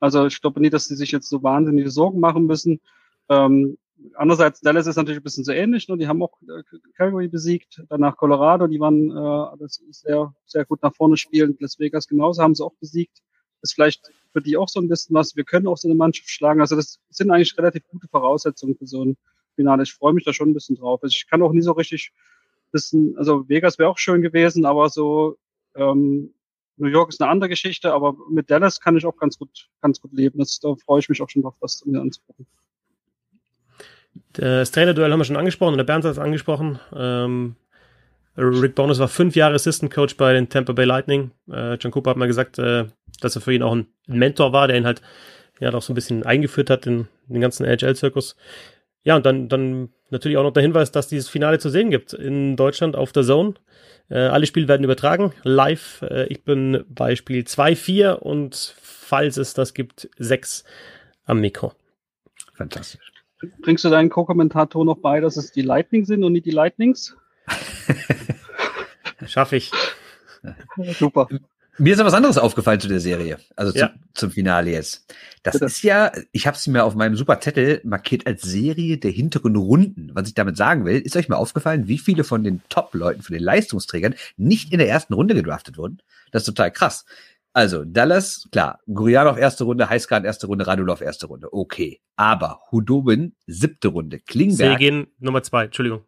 [0.02, 2.80] Also ich glaube nicht, dass sie sich jetzt so wahnsinnige Sorgen machen müssen.
[3.28, 3.78] Ähm,
[4.16, 5.96] andererseits, Dallas ist natürlich ein bisschen so ähnlich, ne?
[5.96, 6.64] die haben auch äh,
[6.96, 11.56] Calgary besiegt, danach Colorado, die waren äh, das sehr, sehr gut nach vorne spielen.
[11.60, 13.22] Las Vegas genauso haben sie auch besiegt.
[13.60, 15.36] Das ist vielleicht für die auch so ein bisschen was.
[15.36, 16.60] Wir können auch so eine Mannschaft schlagen.
[16.60, 19.16] Also das sind eigentlich relativ gute Voraussetzungen für so ein
[19.54, 19.84] Finale.
[19.84, 20.98] Ich freue mich da schon ein bisschen drauf.
[21.04, 22.12] Also ich kann auch nie so richtig
[22.72, 25.36] wissen, also Vegas wäre auch schön gewesen, aber so
[25.76, 26.34] ähm,
[26.76, 30.00] New York ist eine andere Geschichte, aber mit Dallas kann ich auch ganz gut, ganz
[30.00, 30.38] gut leben.
[30.38, 32.46] Das, da freue ich mich auch schon drauf, das mir anzugucken.
[34.34, 36.78] Das Trainerduell haben wir schon angesprochen und der Bernd hat es angesprochen.
[36.94, 37.56] Ähm,
[38.36, 41.32] Rick Bonus war fünf Jahre Assistant Coach bei den Tampa Bay Lightning.
[41.50, 42.86] Äh, John Cooper hat mal gesagt, äh,
[43.20, 45.02] dass er für ihn auch ein Mentor war, der ihn halt
[45.60, 48.36] ja doch so ein bisschen eingeführt hat in, in den ganzen NHL-Zirkus.
[49.04, 52.12] Ja, und dann, dann natürlich auch noch der Hinweis, dass dieses Finale zu sehen gibt
[52.12, 53.54] in Deutschland auf der Zone.
[54.08, 56.02] Äh, alle Spiele werden übertragen, live.
[56.02, 60.64] Äh, ich bin bei Spiel 2, 4 und falls es das gibt, 6
[61.24, 61.72] am Mikro.
[62.54, 63.12] Fantastisch.
[63.62, 67.16] Bringst du deinen Co-Kommentator noch bei, dass es die Lightning sind und nicht die Lightnings?
[69.26, 69.72] Schaffe ich.
[70.98, 71.28] Super.
[71.78, 73.88] Mir ist noch was anderes aufgefallen zu der Serie, also ja.
[73.88, 75.06] zum, zum Finale jetzt.
[75.42, 75.64] Das Bitte.
[75.64, 79.56] ist ja, ich habe es mir auf meinem super Zettel markiert als Serie der hinteren
[79.56, 80.10] Runden.
[80.12, 83.32] Was ich damit sagen will, ist euch mal aufgefallen, wie viele von den Top-Leuten, von
[83.32, 86.02] den Leistungsträgern nicht in der ersten Runde gedraftet wurden?
[86.30, 87.06] Das ist total krass.
[87.54, 92.00] Also, Dallas, klar, Gurianov erste Runde, Heißgarten erste Runde, Radulov erste Runde, okay.
[92.16, 94.78] Aber Hudobin siebte Runde, Klingberg.
[94.78, 96.04] Segin Nummer zwei, Entschuldigung.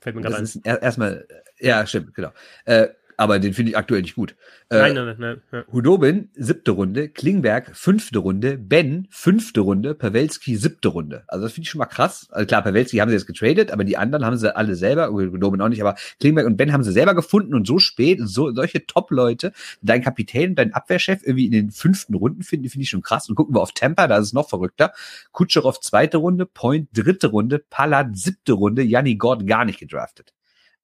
[0.00, 0.48] Fällt mir gerade ein.
[0.62, 1.26] Erstmal,
[1.58, 2.32] ja, stimmt, genau.
[2.64, 2.88] Äh,
[3.20, 4.34] aber den finde ich aktuell nicht gut.
[4.70, 5.42] Äh, nein, nein, nein.
[5.52, 5.64] nein.
[5.70, 11.24] Hudobin, siebte Runde, Klingberg, fünfte Runde, Ben, fünfte Runde, Pawelski, siebte Runde.
[11.28, 12.28] Also das finde ich schon mal krass.
[12.30, 15.60] Also klar, Pawelski haben sie jetzt getradet, aber die anderen haben sie alle selber, Hudobin
[15.60, 18.86] auch nicht, aber Klingberg und Ben haben sie selber gefunden und so spät, so, solche
[18.86, 19.52] Top-Leute,
[19.82, 23.28] dein Kapitän und dein Abwehrchef irgendwie in den fünften Runden finden, finde ich schon krass.
[23.28, 24.92] Und gucken wir auf Tampa, da ist es noch verrückter.
[25.32, 30.32] Kutscherow zweite Runde, Point dritte Runde, Pallard siebte Runde, Janni Gord gar nicht gedraftet.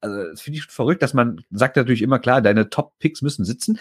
[0.01, 3.79] Also das finde ich verrückt, dass man sagt natürlich immer klar, deine Top-Picks müssen sitzen.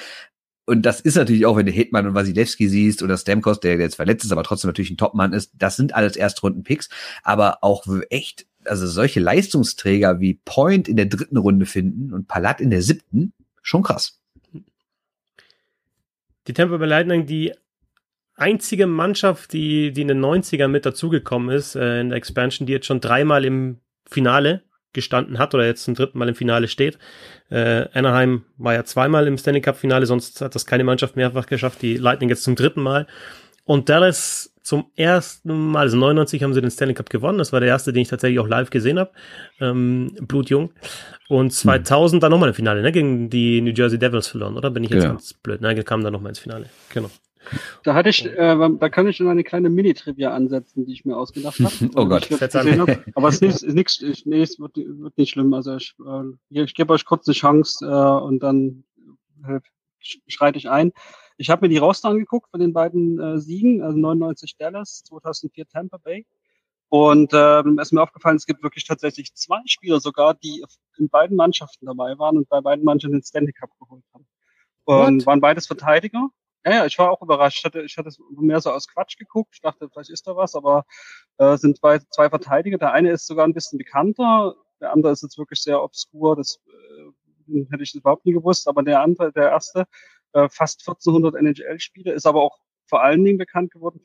[0.66, 3.96] Und das ist natürlich auch, wenn du Hetman und Wasilewski siehst oder Stamkos, der jetzt
[3.96, 6.90] verletzt ist, aber trotzdem natürlich ein Topmann ist, das sind alles Erstrunden-Picks.
[7.24, 12.62] Aber auch echt, also solche Leistungsträger wie Point in der dritten Runde finden und Palat
[12.62, 14.20] in der siebten, schon krass.
[16.48, 17.54] Die Tampa Bay Lightning, die
[18.36, 22.74] einzige Mannschaft, die, die in den 90ern mit dazugekommen ist, äh, in der Expansion, die
[22.74, 24.64] jetzt schon dreimal im Finale
[24.96, 26.98] gestanden hat oder jetzt zum dritten Mal im Finale steht.
[27.52, 31.46] Äh, Anaheim war ja zweimal im Stanley Cup Finale, sonst hat das keine Mannschaft mehrfach
[31.46, 31.84] geschafft.
[31.84, 33.06] Die Lightning jetzt zum dritten Mal.
[33.66, 37.38] Und Dallas zum ersten Mal, also 99 haben sie den Stanley Cup gewonnen.
[37.38, 39.12] Das war der erste, den ich tatsächlich auch live gesehen habe.
[39.60, 40.72] Ähm, blutjung.
[41.30, 42.22] Und 2000 hm.
[42.22, 44.72] dann nochmal im Finale, ne, gegen die New Jersey Devils verloren, oder?
[44.72, 45.10] Bin ich jetzt ja.
[45.10, 45.62] ganz blöd?
[45.62, 46.66] Nein, kam dann nochmal ins Finale.
[46.94, 47.12] Genau.
[47.84, 51.18] Da hatte ich, äh, da kann ich schon eine kleine Mini-Trivia ansetzen, die ich mir
[51.18, 51.92] ausgedacht habe.
[51.96, 52.30] oh Gott.
[52.30, 53.08] Ich hab.
[53.16, 55.54] Aber es ist, nichts, nee, es wird, wird, nicht schlimm.
[55.54, 58.84] Also ich, äh, ich gebe euch kurz eine Chance äh, und dann
[59.48, 59.60] äh,
[60.00, 60.92] schreite ich ein.
[61.38, 65.68] Ich habe mir die Roster angeguckt von den beiden äh, Siegen, also 99 Dallas, 2004
[65.68, 66.26] Tampa Bay.
[66.90, 70.64] Und ähm, es ist mir aufgefallen, es gibt wirklich tatsächlich zwei Spieler sogar, die
[70.98, 74.26] in beiden Mannschaften dabei waren und bei beiden Mannschaften den Stanley Cup geholt haben.
[74.86, 75.26] Und What?
[75.26, 76.30] waren beides Verteidiger.
[76.66, 77.60] Ja, ja, ich war auch überrascht.
[77.60, 79.52] Ich hatte, ich hatte es mehr so aus Quatsch geguckt.
[79.54, 80.86] Ich dachte, vielleicht ist da was, aber
[81.38, 82.80] äh, sind zwei, zwei Verteidiger.
[82.80, 86.36] Der eine ist sogar ein bisschen bekannter, der andere ist jetzt wirklich sehr obskur.
[86.36, 88.68] Das äh, hätte ich überhaupt nie gewusst.
[88.68, 89.86] Aber der andere, der erste,
[90.34, 92.58] äh, fast 1400 NHL-Spiele, ist aber auch
[92.88, 94.00] vor allen Dingen bekannt geworden,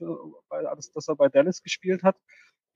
[0.49, 2.17] weil alles, dass er bei Dallas gespielt hat.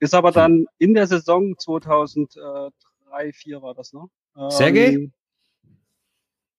[0.01, 2.70] Ist aber dann in der Saison 2003,
[3.05, 4.07] 2004 war das, ne?
[4.37, 5.11] Ähm, Sergei?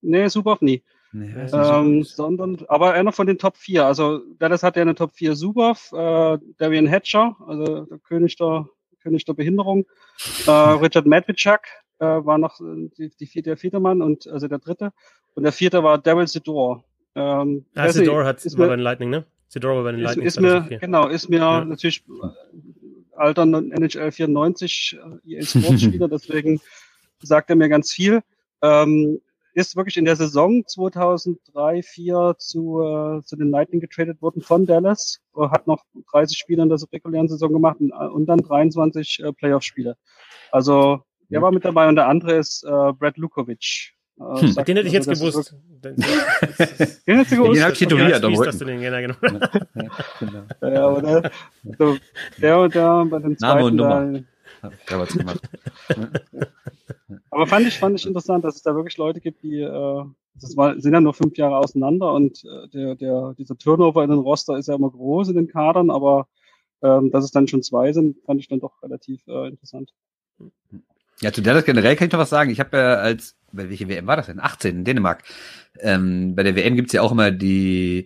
[0.01, 0.83] Nee, Subov nie.
[1.17, 3.85] Nee, ähm, sondern, aber einer von den Top 4.
[3.85, 8.67] Also Dallas hat ja eine Top 4 Subov, äh, Darian Hatcher, also der König der,
[9.01, 9.85] König der Behinderung,
[10.45, 10.51] äh,
[10.83, 11.61] Richard Medvicek
[11.99, 14.91] äh, war noch die, die, der vierte Mann und also der dritte.
[15.35, 16.83] Und der vierte war Daryl Sidor.
[17.15, 19.25] Ähm, ah, Sidor hat ist war bei den Lightning, ne?
[19.47, 20.25] Sidor war bei den Lightning.
[20.25, 21.63] Ist, ist mir, genau, ist mir ja.
[21.63, 22.03] natürlich
[23.15, 26.59] alter NHL 94 EA Sports Spieler, deswegen
[27.21, 28.21] sagt er mir ganz viel.
[28.61, 29.21] Ähm,
[29.55, 34.65] ist wirklich in der Saison 2003, 4 zu, äh, zu den Lightning getradet worden von
[34.65, 38.39] Dallas, äh, hat noch 30 Spiele in der regulären Saison gemacht und, äh, und dann
[38.39, 39.95] 23 äh, Playoff-Spiele.
[40.51, 43.93] Also der war mit dabei und der andere ist äh, Brad Lukovic.
[44.19, 44.55] Äh, hm.
[44.65, 45.55] Den hätte ich jetzt also, gewusst.
[45.83, 47.55] den hättest du gewusst.
[47.55, 48.21] Den habe ich tituliert.
[48.23, 49.39] Ja, das du den, genau, genau.
[50.61, 51.31] ja, ja, aber der,
[51.77, 51.97] so,
[52.37, 54.05] der und der bei den Name und Nummer.
[54.05, 54.19] Da,
[54.87, 55.41] da was gemacht.
[57.29, 60.03] Aber fand ich, fand ich interessant, dass es da wirklich Leute gibt, die, äh,
[60.35, 64.09] das war, sind ja nur fünf Jahre auseinander und äh, der, der, dieser Turnover in
[64.09, 66.27] den Roster ist ja immer groß in den Kadern, aber
[66.81, 69.91] ähm, dass es dann schon zwei sind, fand ich dann doch relativ äh, interessant.
[71.21, 72.51] Ja, zu Dallas generell kann ich noch was sagen.
[72.51, 74.41] Ich habe ja als, bei welche WM war das denn?
[74.41, 75.23] 18 in Dänemark.
[75.79, 78.05] Ähm, bei der WM gibt's ja auch immer die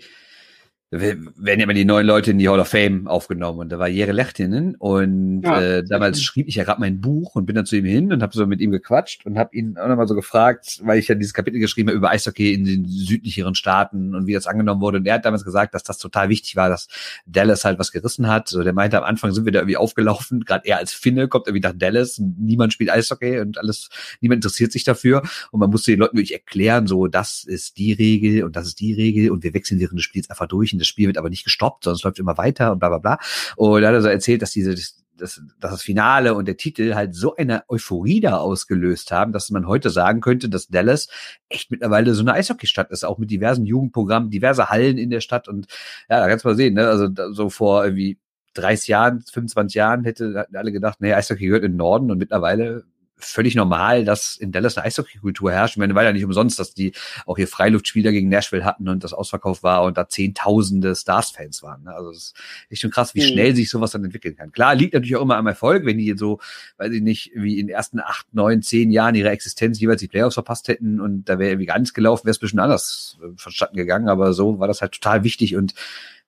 [0.92, 3.60] werden ja immer die neuen Leute in die Hall of Fame aufgenommen.
[3.60, 7.36] Und da war Jere Lechtinen und ja, äh, damals schrieb ich ja gerade mein Buch
[7.36, 9.78] und bin dann zu ihm hin und habe so mit ihm gequatscht und habe ihn
[9.78, 12.86] auch nochmal so gefragt, weil ich ja dieses Kapitel geschrieben habe über Eishockey in den
[12.86, 14.98] südlicheren Staaten und wie das angenommen wurde.
[14.98, 16.88] Und er hat damals gesagt, dass das total wichtig war, dass
[17.28, 18.50] Dallas halt was gerissen hat.
[18.50, 21.46] So, der meinte, am Anfang sind wir da irgendwie aufgelaufen, gerade er als Finne kommt
[21.48, 23.90] irgendwie nach Dallas, niemand spielt Eishockey und alles,
[24.22, 25.22] niemand interessiert sich dafür.
[25.52, 28.80] Und man musste den Leuten wirklich erklären, so das ist die Regel und das ist
[28.80, 31.44] die Regel und wir wechseln während des Spiels einfach durch das Spiel wird aber nicht
[31.44, 33.20] gestoppt, sondern es läuft immer weiter und bla bla bla.
[33.56, 36.96] Und da hat er so erzählt, dass diese, das, dass das Finale und der Titel
[36.96, 41.10] halt so eine Euphorie da ausgelöst haben, dass man heute sagen könnte, dass Dallas
[41.50, 45.48] echt mittlerweile so eine Eishockeystadt ist, auch mit diversen Jugendprogrammen, diverse Hallen in der Stadt
[45.48, 45.68] und
[46.10, 46.88] ja, da kannst du mal sehen, ne?
[46.88, 48.18] also so vor irgendwie
[48.54, 52.84] 30 Jahren, 25 Jahren hätte alle gedacht, nee, Eishockey gehört in den Norden und mittlerweile
[53.20, 55.76] völlig normal, dass in Dallas eine Eishockey-Kultur herrscht.
[55.76, 56.94] Ich meine, war ja nicht umsonst, dass die
[57.26, 61.84] auch hier Freiluftspieler gegen Nashville hatten und das ausverkauft war und da zehntausende Stars-Fans waren.
[61.84, 61.94] Ne?
[61.94, 62.34] Also das ist
[62.70, 63.34] echt schon krass, wie mhm.
[63.34, 64.52] schnell sich sowas dann entwickeln kann.
[64.52, 66.40] Klar, liegt natürlich auch immer am Erfolg, wenn die so,
[66.78, 70.08] weiß ich nicht, wie in den ersten acht, neun, zehn Jahren ihrer Existenz jeweils die
[70.08, 73.18] Playoffs verpasst hätten und da wäre irgendwie gar nichts gelaufen, wäre es ein bisschen anders
[73.22, 75.74] äh, vonstatten gegangen, aber so war das halt total wichtig und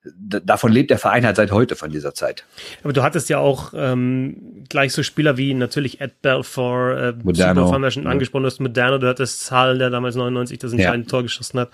[0.04, 2.44] davon lebt der Verein halt seit heute von dieser Zeit.
[2.82, 7.70] Aber du hattest ja auch ähm, gleich so Spieler wie natürlich Ed Belfour, äh, Moderno,
[7.70, 8.10] wir schon ja.
[8.10, 11.10] angesprochen, du hast Moderno, du hattest Zahl, der damals 99 das entscheidende ja.
[11.10, 11.70] Tor geschossen hat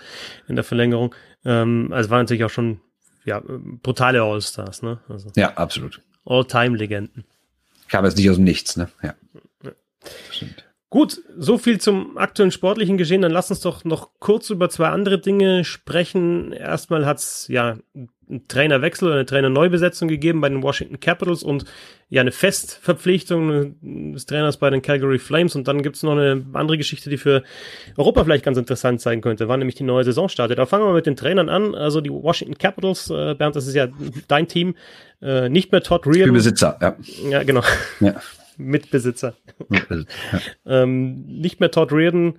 [0.47, 1.15] in der Verlängerung.
[1.43, 2.81] Ähm, also war natürlich auch schon
[3.25, 4.99] ja, brutale All-Stars, ne?
[5.09, 6.01] Also, ja, absolut.
[6.25, 7.25] All-Time-Legenden.
[7.87, 8.89] Kam jetzt nicht aus dem Nichts, ne?
[9.01, 9.15] Ja.
[9.63, 9.71] ja.
[10.31, 10.65] Stimmt.
[10.91, 13.21] Gut, so viel zum aktuellen sportlichen Geschehen.
[13.21, 16.51] Dann lass uns doch noch kurz über zwei andere Dinge sprechen.
[16.51, 17.77] Erstmal hat's ja
[18.29, 21.65] einen Trainerwechsel oder eine Trainerneubbesetzung gegeben bei den Washington Capitals und
[22.09, 23.75] ja eine Festverpflichtung
[24.13, 25.55] des Trainers bei den Calgary Flames.
[25.55, 27.43] Und dann gibt's noch eine andere Geschichte, die für
[27.97, 30.59] Europa vielleicht ganz interessant sein könnte, wann nämlich die neue Saison startet.
[30.59, 31.75] Da fangen wir mit den Trainern an.
[31.75, 33.87] Also die Washington Capitals, äh, Bernd, das ist ja
[34.27, 34.75] dein Team,
[35.21, 36.33] äh, nicht mehr Todd Reardon.
[36.33, 36.95] Besitzer, ja.
[37.29, 37.63] Ja, genau.
[37.99, 38.15] Ja.
[38.57, 39.35] Mitbesitzer.
[39.69, 40.83] Mitbesitzer ja.
[40.83, 42.37] ähm, nicht mehr Todd Reardon.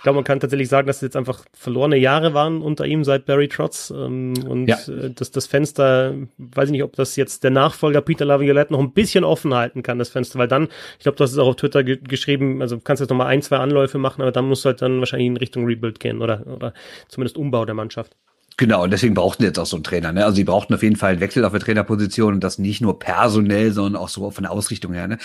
[0.00, 3.04] Ich glaube, man kann tatsächlich sagen, dass es jetzt einfach verlorene Jahre waren unter ihm
[3.04, 3.90] seit Barry Trotz.
[3.90, 4.78] Ähm, und ja.
[4.88, 8.80] äh, das, das Fenster, weiß ich nicht, ob das jetzt der Nachfolger Peter Laviolette noch
[8.80, 11.48] ein bisschen offen halten kann, das Fenster, weil dann, ich glaube, du hast es auch
[11.48, 14.32] auf Twitter ge geschrieben, also du kannst jetzt noch mal ein, zwei Anläufe machen, aber
[14.32, 16.72] dann musst du halt dann wahrscheinlich in Richtung Rebuild gehen oder, oder
[17.08, 18.16] zumindest Umbau der Mannschaft.
[18.60, 20.12] Genau, und deswegen brauchten sie jetzt auch so einen Trainer.
[20.12, 20.22] Ne?
[20.22, 22.98] Also sie brauchten auf jeden Fall einen Wechsel auf der Trainerposition und das nicht nur
[22.98, 25.08] personell, sondern auch so von der Ausrichtung her.
[25.08, 25.16] Ne?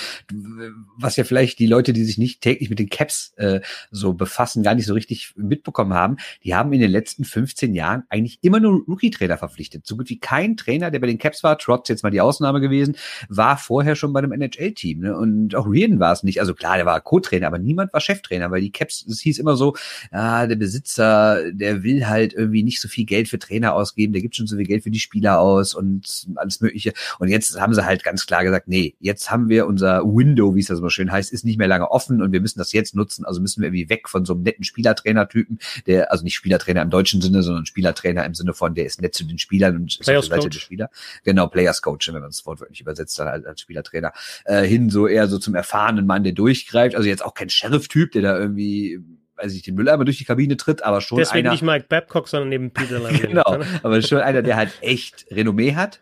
[0.97, 3.59] Was ja vielleicht die Leute, die sich nicht täglich mit den Caps äh,
[3.91, 6.15] so befassen, gar nicht so richtig mitbekommen haben,
[6.45, 9.85] die haben in den letzten 15 Jahren eigentlich immer nur Rookie-Trainer verpflichtet.
[9.85, 12.61] So gut wie kein Trainer, der bei den Caps war, trotz jetzt mal die Ausnahme
[12.61, 12.95] gewesen,
[13.27, 15.01] war vorher schon bei einem NHL-Team.
[15.01, 15.17] Ne?
[15.17, 16.39] Und auch Reardon war es nicht.
[16.39, 19.57] Also klar, der war Co-Trainer, aber niemand war Cheftrainer, weil die Caps, es hieß immer
[19.57, 19.75] so,
[20.11, 24.13] ah, der Besitzer, der will halt irgendwie nicht so viel Geld Geld für Trainer ausgeben,
[24.13, 26.93] der gibt schon so viel Geld für die Spieler aus und alles Mögliche.
[27.19, 30.59] Und jetzt haben sie halt ganz klar gesagt, nee, jetzt haben wir unser Window, wie
[30.59, 32.95] es das so schön heißt, ist nicht mehr lange offen und wir müssen das jetzt
[32.95, 33.25] nutzen.
[33.25, 36.89] Also müssen wir irgendwie weg von so einem netten Spielertrainer-Typen, der, also nicht Spielertrainer im
[36.89, 40.01] deutschen Sinne, sondern Spielertrainer im Sinne von, der ist nett zu den Spielern und ist
[40.01, 40.89] auf der Seite der Spieler.
[41.23, 44.13] Genau, Players Coach, wenn man das Wort wirklich übersetzt, dann als, als Spielertrainer,
[44.45, 46.95] äh, hin so eher so zum erfahrenen Mann, der durchgreift.
[46.95, 48.99] Also jetzt auch kein Sheriff-Typ, der da irgendwie
[49.37, 51.51] weiß ich, den Mülleimer durch die Kabine tritt, aber schon Deswegen einer.
[51.51, 53.19] nicht Mike Babcock, sondern neben Peter Lavin.
[53.21, 55.99] genau, aber schon einer, der halt echt Renommee hat,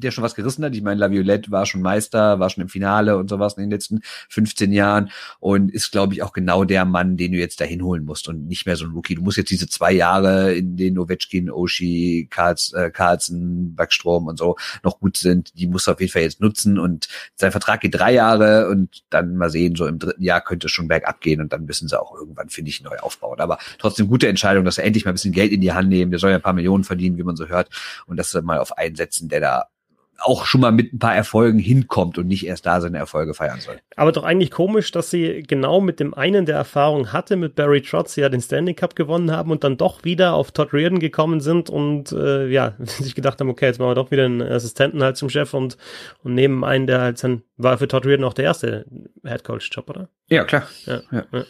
[0.00, 0.74] der schon was gerissen hat.
[0.74, 4.00] Ich meine, Laviolette war schon Meister, war schon im Finale und sowas in den letzten
[4.28, 8.04] 15 Jahren und ist, glaube ich, auch genau der Mann, den du jetzt dahin holen
[8.04, 9.14] musst und nicht mehr so ein Rookie.
[9.14, 14.38] Du musst jetzt diese zwei Jahre, in denen Ovechkin, Oshi, Karls, äh, Carlsen, Backstrom und
[14.38, 17.80] so noch gut sind, die musst du auf jeden Fall jetzt nutzen und sein Vertrag
[17.80, 21.20] geht drei Jahre und dann mal sehen, so im dritten Jahr könnte es schon bergab
[21.20, 23.40] gehen und dann müssen sie auch irgendwann, finde ich, neu aufbauen.
[23.40, 26.10] Aber trotzdem gute Entscheidung, dass sie endlich mal ein bisschen Geld in die Hand nehmen.
[26.10, 27.68] Der soll ja ein paar Millionen verdienen, wie man so hört
[28.06, 29.66] und sie mal auf einen setzen, der da
[30.20, 33.60] auch schon mal mit ein paar Erfolgen hinkommt und nicht erst da seine Erfolge feiern
[33.60, 33.80] soll.
[33.96, 37.82] Aber doch eigentlich komisch, dass sie genau mit dem einen der Erfahrung hatte, mit Barry
[37.82, 41.40] Trotz, ja den Standing Cup gewonnen haben und dann doch wieder auf Todd Reardon gekommen
[41.40, 45.02] sind und äh, ja, sich gedacht haben, okay, jetzt machen wir doch wieder einen Assistenten
[45.02, 45.76] halt zum Chef und,
[46.22, 48.86] und nehmen einen, der halt dann, war für Todd Reardon auch der erste
[49.24, 50.08] Head Coach Job, oder?
[50.28, 50.68] Ja, klar.
[50.86, 51.24] Ja, ja.
[51.32, 51.44] ja.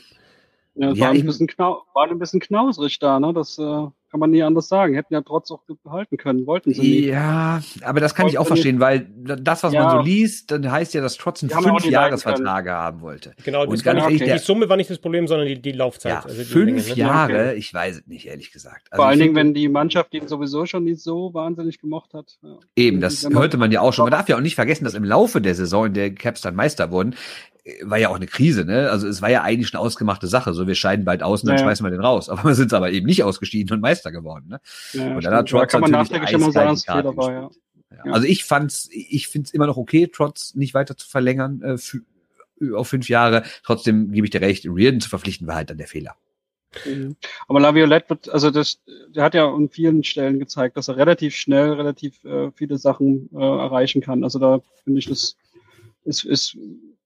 [0.74, 3.32] Ja, ja war, ein bisschen knau war ein bisschen knausrig da, ne?
[3.32, 3.62] Das äh,
[4.10, 4.94] kann man nie anders sagen.
[4.94, 7.04] Hätten ja trotz auch behalten können, wollten sie nicht.
[7.06, 9.84] Ja, aber das kann Wollten ich auch verstehen, weil das, was ja.
[9.84, 13.34] man so liest, dann heißt ja, dass Trotz einen fünf Jahresverträge haben wollte.
[13.44, 14.32] Genau, und ganz ehrlich, okay.
[14.32, 16.12] die Summe war nicht das Problem, sondern die, die Laufzeit.
[16.12, 16.94] Ja, also die fünf Dinge, ne?
[16.94, 18.88] Jahre, ich weiß es nicht, ehrlich gesagt.
[18.90, 22.38] Also Vor allen Dingen, wenn die Mannschaft ihn sowieso schon nicht so wahnsinnig gemocht hat.
[22.42, 22.58] Ja.
[22.76, 24.04] Eben, das hörte man ja auch schon.
[24.04, 26.56] Man darf ja auch nicht vergessen, dass im Laufe der Saison, in der Caps dann
[26.56, 27.14] Meister wurden,
[27.82, 28.90] war ja auch eine Krise, ne?
[28.90, 30.52] Also es war ja eigentlich eine ausgemachte Sache.
[30.54, 31.62] So, wir scheiden bald aus und dann ja.
[31.62, 32.28] schmeißen wir den raus.
[32.28, 34.60] Aber wir sind aber eben nicht ausgeschieden und Meister geworden, ne?
[34.92, 36.76] Ja, und dann hat Trotz kann man nachträglich immer sagen,
[37.16, 37.50] war, ja.
[38.04, 38.12] ja.
[38.12, 42.02] Also ich fand's, ich find's immer noch okay, Trotz nicht weiter zu verlängern äh, für,
[42.74, 43.42] auf fünf Jahre.
[43.64, 46.16] Trotzdem gebe ich dir recht, Reardon zu verpflichten war halt dann der Fehler.
[46.86, 47.16] Mhm.
[47.48, 51.34] Aber Laviolette wird, also das, der hat ja an vielen Stellen gezeigt, dass er relativ
[51.34, 54.24] schnell, relativ äh, viele Sachen äh, erreichen kann.
[54.24, 55.36] Also da finde ich, das
[56.04, 56.56] ist, ist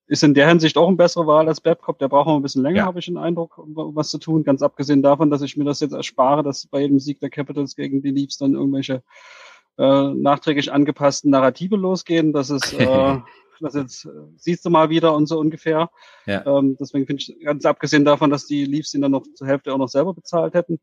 [0.07, 1.99] ist in der Hinsicht auch eine bessere Wahl als Babcock.
[1.99, 2.85] Der braucht noch ein bisschen länger, ja.
[2.85, 4.45] habe ich den Eindruck, um was zu tun.
[4.45, 7.75] Ganz abgesehen davon, dass ich mir das jetzt erspare, dass bei jedem Sieg der Capitals
[7.75, 9.03] gegen die Leafs dann irgendwelche
[9.79, 12.33] äh, nachträglich angepassten Narrative losgehen.
[12.33, 13.19] Das ist, äh,
[13.61, 15.91] das jetzt äh, siehst du mal wieder und so ungefähr.
[16.27, 16.45] Ja.
[16.47, 19.73] Ähm, deswegen finde ich, ganz abgesehen davon, dass die Leafs ihn dann noch zur Hälfte
[19.73, 20.81] auch noch selber bezahlt hätten,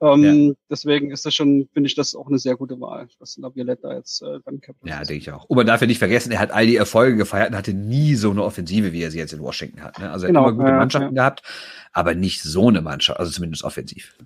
[0.00, 0.54] ähm, ja.
[0.70, 3.94] Deswegen ist das schon, finde ich das auch eine sehr gute Wahl, was Laviolette da
[3.94, 5.44] jetzt äh, beim Captain Ja, denke ich auch.
[5.44, 8.14] Und man darf ja nicht vergessen, er hat all die Erfolge gefeiert und hatte nie
[8.14, 9.98] so eine Offensive, wie er sie jetzt in Washington hat.
[9.98, 10.10] Ne?
[10.10, 11.22] Also er genau, hat immer gute ja, Mannschaften ja.
[11.22, 11.42] gehabt,
[11.92, 14.16] aber nicht so eine Mannschaft, also zumindest offensiv.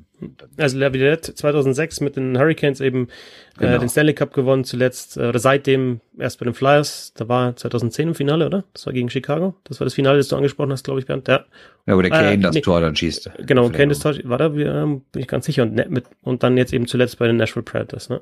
[0.57, 3.77] Also Laviolette 2006 mit den Hurricanes eben äh, genau.
[3.77, 7.55] äh, den Stanley Cup gewonnen zuletzt, äh, oder seitdem erst bei den Flyers, da war
[7.55, 8.65] 2010 im Finale, oder?
[8.73, 9.55] Das war gegen Chicago.
[9.65, 11.29] Das war das Finale, das du angesprochen hast, glaube ich, Bernd.
[11.29, 11.45] Ja,
[11.87, 12.61] ja wo der Kane äh, das nee.
[12.61, 13.31] Tor dann schießt.
[13.47, 15.58] Genau, Kane das Tor, war da, ähm, bin ich ganz sicher.
[15.63, 18.21] Und, ne, mit, und dann jetzt eben zuletzt bei den Nashville Predators, ne?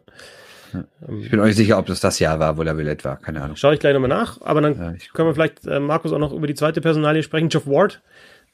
[1.20, 3.16] Ich bin euch sicher, ob das das Jahr war, wo Laviolette war.
[3.16, 3.57] Keine Ahnung.
[3.57, 4.41] Schaue ich gleich nochmal nach.
[4.43, 7.49] Aber dann ja, können wir vielleicht, äh, Markus, auch noch über die zweite Personalie sprechen.
[7.49, 8.03] Geoff Ward,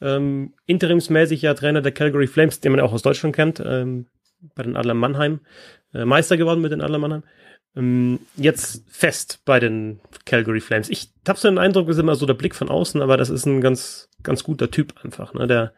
[0.01, 4.07] ähm, interimsmäßig ja Trainer der Calgary Flames, den man auch aus Deutschland kennt, ähm,
[4.55, 5.41] bei den Adler Mannheim,
[5.95, 7.23] äh, Meister geworden mit den Adler Mannheim.
[7.75, 10.91] Ähm, jetzt fest bei den Calgary Flames.
[10.91, 13.31] Ich habe so den Eindruck, das ist immer so der Blick von außen, aber das
[13.31, 15.73] ist ein ganz, ganz guter Typ einfach, ne, der,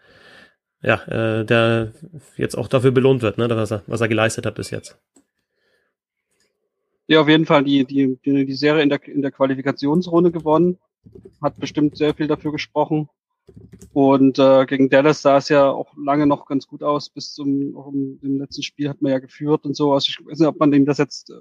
[0.84, 1.92] ja, äh, der
[2.36, 4.98] jetzt auch dafür belohnt wird, ne, was er, was er geleistet hat bis jetzt.
[7.06, 10.78] Ja, auf jeden Fall die, die, die, die Serie in der, in der Qualifikationsrunde gewonnen.
[11.42, 13.08] Hat bestimmt sehr viel dafür gesprochen.
[13.92, 17.10] Und äh, gegen Dallas sah es ja auch lange noch ganz gut aus.
[17.10, 19.92] Bis zum auch im, im letzten Spiel hat man ja geführt und so.
[19.92, 21.34] Also ich weiß nicht, ob man dem das jetzt, äh,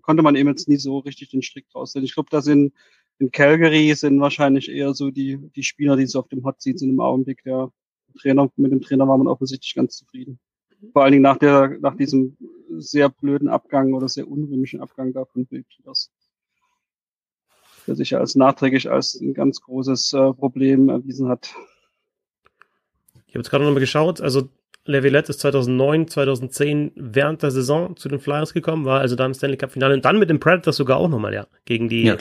[0.00, 2.04] konnte man eben jetzt nie so richtig den Strick draus sehen.
[2.04, 2.72] Ich glaube, da sind
[3.18, 6.80] in Calgary sind wahrscheinlich eher so die, die Spieler, die so auf dem Hot sind
[6.80, 7.42] im Augenblick.
[7.44, 7.70] Der
[8.14, 10.38] Trainer, mit dem Trainer war man offensichtlich ganz zufrieden.
[10.92, 12.36] Vor allen Dingen nach der, nach diesem
[12.78, 16.10] sehr blöden Abgang oder sehr unrühmischen Abgang da von Bill Peters
[17.86, 21.54] der sich als nachträglich als ein ganz großes äh, Problem erwiesen hat.
[23.26, 24.48] Ich habe jetzt gerade nochmal geschaut, also
[24.84, 29.34] Levilette ist 2009, 2010 während der Saison zu den Flyers gekommen, war also da im
[29.34, 32.16] Stanley Cup Finale und dann mit den Predators sogar auch nochmal, ja, gegen die, ja,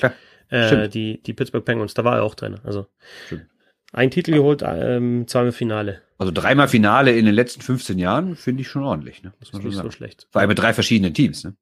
[0.50, 2.88] äh, die, die Pittsburgh Penguins, da war er auch drin, also
[3.26, 3.46] Stimmt.
[3.92, 6.02] Ein Titel geholt, ähm, zweimal Finale.
[6.18, 9.34] Also dreimal Finale in den letzten 15 Jahren finde ich schon ordentlich, ne?
[9.40, 9.88] Muss man schon sagen.
[9.88, 10.28] so schlecht.
[10.32, 11.56] Vor allem mit drei verschiedenen Teams, ne?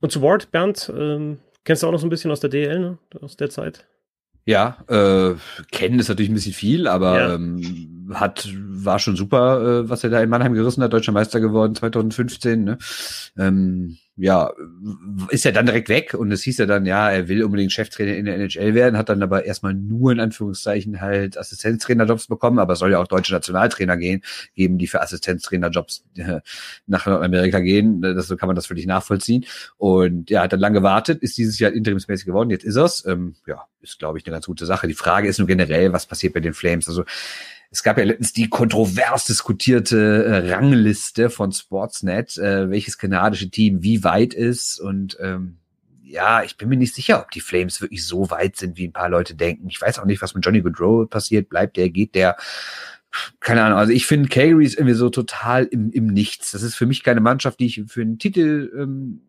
[0.00, 2.78] Und zu Ward, Bernd, ähm, Kennst du auch noch so ein bisschen aus der DL,
[2.78, 2.98] ne?
[3.20, 3.84] aus der Zeit?
[4.44, 5.34] Ja, äh,
[5.72, 7.34] kennen ist natürlich ein bisschen viel, aber ja.
[7.34, 11.40] ähm, hat war schon super, äh, was er da in Mannheim gerissen hat, deutscher Meister
[11.40, 12.64] geworden 2015.
[12.64, 12.78] Ne?
[13.38, 14.50] Ähm, ja,
[15.28, 18.16] ist ja dann direkt weg und es hieß ja dann, ja, er will unbedingt Cheftrainer
[18.16, 22.72] in der NHL werden, hat dann aber erstmal nur in Anführungszeichen halt Assistenztrainerjobs bekommen, aber
[22.72, 24.22] es soll ja auch deutsche Nationaltrainer gehen,
[24.54, 26.40] geben, die für Assistenztrainerjobs äh,
[26.86, 28.00] nach Nordamerika gehen.
[28.00, 29.44] Das, so kann man das völlig nachvollziehen.
[29.76, 33.04] Und ja, hat dann lange gewartet, ist dieses Jahr interimsmäßig geworden, jetzt ist er's.
[33.06, 34.88] Ähm, ja, ist, glaube ich, eine ganz gute Sache.
[34.88, 36.88] Die Frage ist nur generell, was passiert bei den Flames?
[36.88, 37.04] Also
[37.70, 43.82] es gab ja letztens die kontrovers diskutierte äh, Rangliste von Sportsnet, äh, welches kanadische Team
[43.82, 44.80] wie weit ist.
[44.80, 45.58] Und ähm,
[46.02, 48.92] ja, ich bin mir nicht sicher, ob die Flames wirklich so weit sind, wie ein
[48.92, 49.68] paar Leute denken.
[49.68, 51.48] Ich weiß auch nicht, was mit Johnny Goodrow passiert.
[51.48, 52.36] Bleibt der, geht der?
[53.40, 53.78] Keine Ahnung.
[53.78, 56.52] Also ich finde, Calgary ist irgendwie so total im, im Nichts.
[56.52, 59.22] Das ist für mich keine Mannschaft, die ich für einen Titel ähm,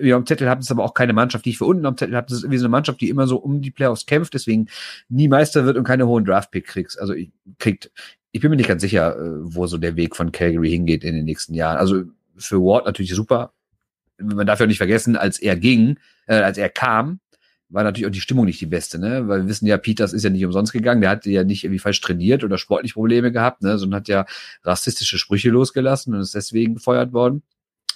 [0.00, 2.16] ja, am Zettel habt, ist aber auch keine Mannschaft, die ich für unten am Zettel
[2.16, 2.26] habe.
[2.28, 4.68] Das ist irgendwie so eine Mannschaft, die immer so um die Playoffs kämpft, deswegen
[5.08, 6.98] nie Meister wird und keine hohen Draftpick kriegst.
[6.98, 7.90] Also ich kriegt,
[8.32, 11.14] ich bin mir nicht ganz sicher, äh, wo so der Weg von Calgary hingeht in
[11.14, 11.78] den nächsten Jahren.
[11.78, 12.04] Also
[12.36, 13.52] für Ward natürlich super.
[14.18, 17.20] Man darf ja nicht vergessen, als er ging, äh, als er kam,
[17.68, 19.26] war natürlich auch die Stimmung nicht die beste, ne?
[19.28, 21.78] Weil wir wissen ja, Peters ist ja nicht umsonst gegangen, der hat ja nicht irgendwie
[21.78, 23.78] falsch trainiert oder sportlich Probleme gehabt, ne?
[23.78, 24.26] Sondern hat ja
[24.62, 27.42] rassistische Sprüche losgelassen und ist deswegen gefeuert worden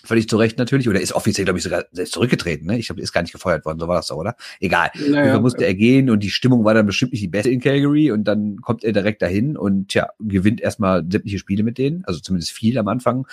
[0.07, 0.88] Völlig zu Recht natürlich.
[0.88, 2.66] Oder ist offiziell, glaube ich, sogar selbst zurückgetreten.
[2.66, 2.78] Ne?
[2.78, 3.78] Ich glaube, ist gar nicht gefeuert worden.
[3.78, 4.36] So war das doch, oder?
[4.61, 4.90] Egal.
[5.09, 8.11] Naja, musste er gehen und die Stimmung war dann bestimmt nicht die beste in Calgary
[8.11, 12.20] und dann kommt er direkt dahin und tja, gewinnt erstmal sämtliche Spiele mit denen, also
[12.20, 13.26] zumindest viel am Anfang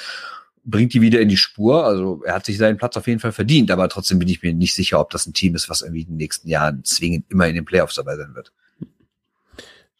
[0.66, 1.86] bringt die wieder in die Spur.
[1.86, 4.54] Also er hat sich seinen Platz auf jeden Fall verdient, aber trotzdem bin ich mir
[4.54, 7.48] nicht sicher, ob das ein Team ist, was irgendwie in den nächsten Jahren zwingend immer
[7.48, 8.52] in den Playoffs dabei sein wird.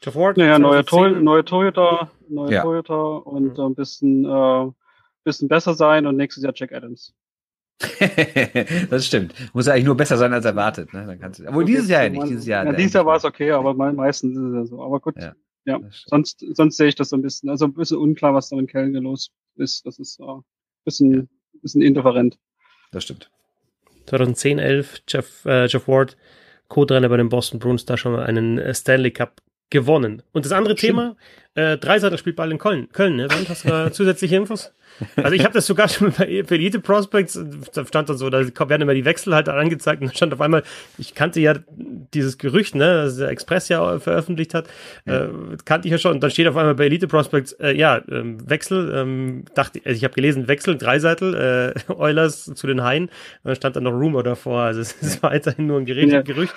[0.02, 2.62] Jeff Ward, naja, neue, to neue Toyota, neue ja.
[2.62, 4.72] Toyota und ein bisschen, äh,
[5.24, 7.14] bisschen besser sein und nächstes Jahr Jack Adams.
[8.90, 9.34] das stimmt.
[9.54, 10.94] Muss eigentlich nur besser sein als erwartet.
[10.94, 11.06] Ne?
[11.06, 12.28] Dann kannst du, obwohl dieses Jahr ja nicht.
[12.28, 14.82] Dieses Jahr, ja, dieses Jahr war es okay, aber meistens ist es ja so.
[14.84, 15.16] Aber gut.
[15.18, 15.34] Ja,
[15.66, 15.80] ja.
[16.06, 17.50] sonst, sonst sehe ich das so ein bisschen.
[17.50, 19.86] Also ein bisschen unklar, was da in Kelge los ist.
[19.86, 20.42] Das ist uh,
[20.86, 21.24] bisschen, ja.
[21.62, 22.38] bisschen indifferent.
[22.92, 23.30] Das stimmt.
[24.08, 26.18] 2010, 11, Jeff, äh, Jeff Ward,
[26.68, 29.42] Co-Trainer bei den Boston Bruins, da schon mal einen äh, Stanley Cup
[29.74, 30.22] gewonnen.
[30.32, 31.00] Und das andere Stimmt.
[31.00, 31.16] Thema,
[31.56, 32.88] äh, Dreiseiter spielt bald in Köln.
[32.94, 33.28] Köln, ne?
[33.28, 34.72] Dann hast du da zusätzliche Infos?
[35.16, 37.44] Also ich habe das sogar schon bei Elite Prospects,
[37.74, 40.42] da stand dann so, da werden immer die Wechsel halt angezeigt und dann stand auf
[40.42, 40.62] einmal,
[41.00, 41.56] ich kannte ja
[42.14, 44.68] dieses Gerücht, ne, das der Express ja veröffentlicht hat,
[45.08, 45.26] ja.
[45.26, 45.30] äh,
[45.66, 46.12] kannte ich ja schon.
[46.12, 49.98] Und dann steht auf einmal bei Elite Prospects, äh, ja, ähm, Wechsel, ähm, dachte, also
[49.98, 53.12] ich habe gelesen, Wechsel, Dreiseitel, äh, Eulers zu den Haien, und
[53.46, 56.22] dann stand dann noch Rumor davor, also es ist weiterhin nur ein Gerät, ja.
[56.22, 56.54] Gerücht.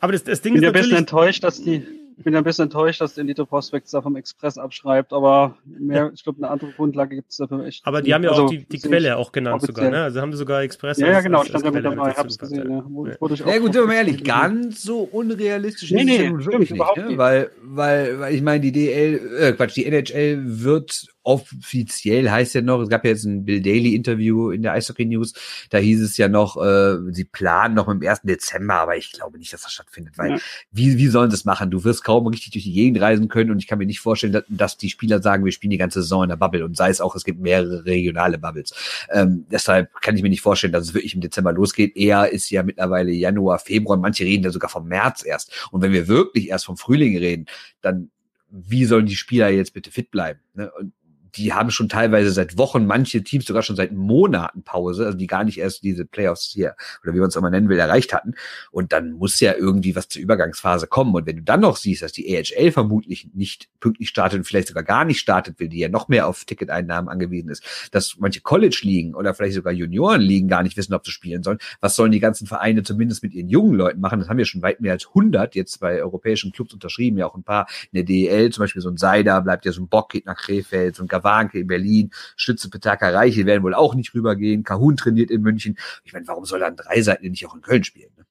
[0.00, 0.86] Aber das, das Ding bin ist natürlich...
[0.86, 4.02] Ich bin ein bisschen enttäuscht, dass die bin ein bisschen enttäuscht, dass Elite Prospects da
[4.02, 7.86] vom Express abschreibt, aber mehr, ich glaube, eine andere Grundlage gibt es dafür echt.
[7.86, 9.86] Aber die haben ja also, auch die, die Quelle auch genannt offiziell.
[9.86, 10.02] sogar, ne?
[10.04, 10.98] Also haben sie sogar Express.
[10.98, 12.84] Ja, ja, genau, stand ja mit dabei, hab's gesehen, ja.
[13.10, 13.52] Ja.
[13.52, 17.12] ja gut, sind wir mal ehrlich, ganz so unrealistisch nee, nee, stimmt, nicht, ne?
[17.16, 22.62] Weil, weil, weil ich meine, die DL, äh, Quatsch, die NHL wird offiziell heißt ja
[22.62, 25.34] noch, es gab ja jetzt ein Bill Daly Interview in der Eishockey News,
[25.70, 28.22] da hieß es ja noch, äh, sie planen noch im 1.
[28.22, 30.38] Dezember, aber ich glaube nicht, dass das stattfindet, weil ja.
[30.70, 31.70] wie, wie sollen sie das machen?
[31.70, 34.32] Du wirst kaum richtig durch die Gegend reisen können und ich kann mir nicht vorstellen,
[34.32, 36.88] dass, dass die Spieler sagen, wir spielen die ganze Saison in der Bubble und sei
[36.88, 38.74] es auch, es gibt mehrere regionale Bubbles.
[39.10, 41.96] Ähm, deshalb kann ich mir nicht vorstellen, dass es wirklich im Dezember losgeht.
[41.96, 45.68] Eher ist ja mittlerweile Januar, Februar, manche reden ja sogar vom März erst.
[45.70, 47.46] Und wenn wir wirklich erst vom Frühling reden,
[47.82, 48.10] dann
[48.50, 50.40] wie sollen die Spieler jetzt bitte fit bleiben?
[50.54, 50.70] Ne?
[50.78, 50.92] Und
[51.38, 55.26] die haben schon teilweise seit Wochen, manche Teams sogar schon seit Monaten Pause, also die
[55.26, 58.12] gar nicht erst diese Playoffs hier, oder wie man es auch mal nennen will, erreicht
[58.12, 58.34] hatten.
[58.70, 61.14] Und dann muss ja irgendwie was zur Übergangsphase kommen.
[61.14, 64.68] Und wenn du dann noch siehst, dass die AHL vermutlich nicht pünktlich startet und vielleicht
[64.68, 68.40] sogar gar nicht startet will, die ja noch mehr auf Ticketeinnahmen angewiesen ist, dass manche
[68.40, 72.20] College-Ligen oder vielleicht sogar Junioren-Ligen gar nicht wissen, ob sie spielen sollen, was sollen die
[72.20, 74.18] ganzen Vereine zumindest mit ihren jungen Leuten machen?
[74.18, 77.36] Das haben wir schon weit mehr als 100 jetzt bei europäischen Clubs unterschrieben, ja auch
[77.36, 80.10] ein paar in der DEL, zum Beispiel so ein Seider bleibt ja so ein Bock,
[80.10, 84.14] geht nach Krefeld, so ein Gawanke in Berlin, Stütze Petaka Reiche werden wohl auch nicht
[84.14, 85.78] rübergehen, Kahun trainiert in München.
[86.04, 88.10] Ich meine, warum soll dann drei Seiten nicht auch in Köln spielen?
[88.16, 88.26] Ne?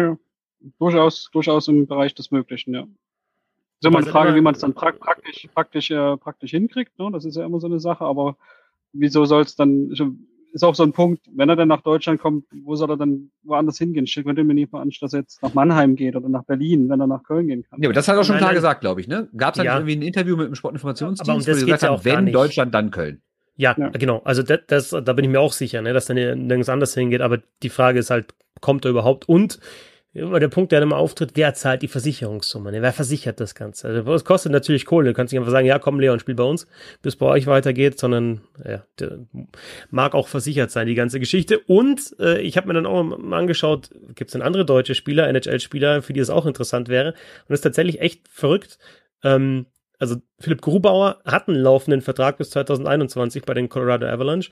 [0.00, 0.18] Ja,
[0.78, 2.82] durchaus, durchaus im Bereich des Möglichen, ja.
[3.80, 6.98] Das ist immer eine Frage, wie man es dann praktisch, praktisch, äh, praktisch hinkriegt.
[6.98, 7.10] Ne?
[7.12, 8.36] Das ist ja immer so eine Sache, aber
[8.92, 9.94] wieso soll es dann,
[10.52, 13.30] ist auch so ein Punkt, wenn er dann nach Deutschland kommt, wo soll er dann
[13.42, 14.04] woanders hingehen?
[14.04, 17.00] Ich könnte mir nicht veranstalten, dass er jetzt nach Mannheim geht oder nach Berlin, wenn
[17.00, 17.80] er nach Köln gehen kann.
[17.80, 19.28] Ja, aber das hat er schon klar gesagt, glaube ich, ne?
[19.36, 19.74] Gab es ja.
[19.74, 22.90] irgendwie ein Interview mit dem Sportinformationsdienst, aber um das wo gesagt haben, wenn Deutschland, dann
[22.90, 23.22] Köln.
[23.56, 24.22] Ja, ja, genau.
[24.24, 27.20] Also das, das, da bin ich mir auch sicher, ne, dass er nirgends anders hingeht.
[27.20, 29.28] Aber die Frage ist halt, kommt er überhaupt?
[29.28, 29.58] Und
[30.14, 32.72] immer der Punkt, der dann immer auftritt, wer zahlt die Versicherungssumme?
[32.72, 32.82] Ne?
[32.82, 33.88] Wer versichert das Ganze?
[33.88, 35.08] Also, es kostet natürlich Kohle.
[35.08, 36.66] Du kannst nicht einfach sagen, ja, komm, Leon, spiel bei uns,
[37.02, 38.84] bis bei euch weitergeht, sondern ja,
[39.90, 41.58] mag auch versichert sein, die ganze Geschichte.
[41.60, 45.28] Und äh, ich habe mir dann auch mal angeschaut, gibt es denn andere deutsche Spieler,
[45.28, 47.10] NHL-Spieler, für die es auch interessant wäre.
[47.10, 48.78] Und das ist tatsächlich echt verrückt.
[49.22, 49.66] Ähm,
[49.98, 54.50] also Philipp Grubauer hat einen laufenden Vertrag bis 2021 bei den Colorado Avalanche,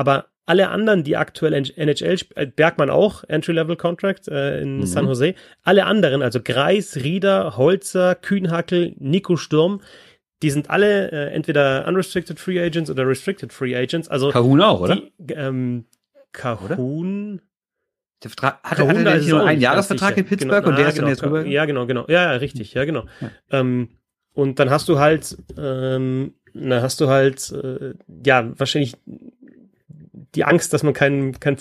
[0.00, 4.86] aber alle anderen, die aktuell NHL, äh, Bergmann auch, Entry-Level-Contract äh, in mhm.
[4.86, 9.82] San Jose, alle anderen, also Greis, Rieder, Holzer, Kühnhackel, Nico Sturm,
[10.42, 14.08] die sind alle äh, entweder unrestricted Free Agents oder restricted Free Agents.
[14.08, 14.96] Also Kahun auch, oder?
[14.96, 15.84] Die, ähm,
[16.32, 17.42] Kahun.
[18.22, 20.88] Der Vertrag, hat, Kahun, hat er nicht nur einen Jahresvertrag in Pittsburgh genau, und der
[20.88, 21.44] ist genau, dann jetzt rüber?
[21.44, 22.06] Ja, genau, genau.
[22.08, 23.04] Ja, ja richtig, ja, genau.
[23.20, 23.30] Ja.
[23.50, 23.90] Ähm,
[24.32, 27.92] und dann hast du halt, ähm, na, hast du halt, äh,
[28.24, 28.96] ja, wahrscheinlich
[30.34, 31.58] die Angst, dass man keinen, keinen,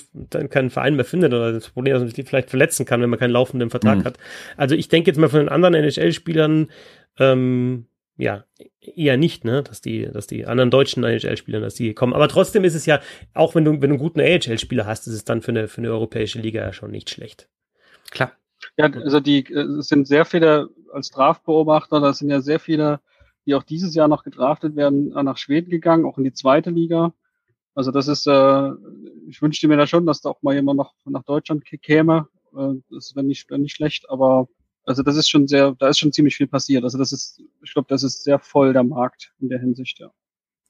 [0.50, 3.20] keinen Verein mehr findet oder das Problem, dass man sich vielleicht verletzen kann, wenn man
[3.20, 4.04] keinen laufenden Vertrag mhm.
[4.04, 4.18] hat.
[4.58, 6.70] Also ich denke jetzt mal von den anderen NHL-Spielern,
[7.18, 7.86] ähm,
[8.18, 8.44] ja,
[8.82, 12.14] eher nicht, ne, dass die, dass die anderen deutschen NHL-Spieler, dass die kommen.
[12.14, 13.00] Aber trotzdem ist es ja,
[13.34, 15.80] auch wenn du, wenn du einen guten AHL-Spieler hast, ist es dann für eine, für
[15.80, 17.48] eine europäische Liga ja schon nicht schlecht.
[18.12, 18.34] Klar.
[18.76, 23.00] Ja, also die, es sind sehr viele als Draftbeobachter, da sind ja sehr viele,
[23.46, 27.14] die auch dieses Jahr noch gedraftet werden, nach Schweden gegangen, auch in die zweite Liga.
[27.80, 28.72] Also das ist, äh,
[29.30, 32.28] ich wünschte mir da schon, dass da auch mal jemand noch nach Deutschland käme.
[32.54, 34.50] Äh, das wäre nicht, wär nicht schlecht, aber
[34.84, 36.84] also das ist schon sehr, da ist schon ziemlich viel passiert.
[36.84, 40.12] Also das ist, ich glaube, das ist sehr voll der Markt in der Hinsicht, ja.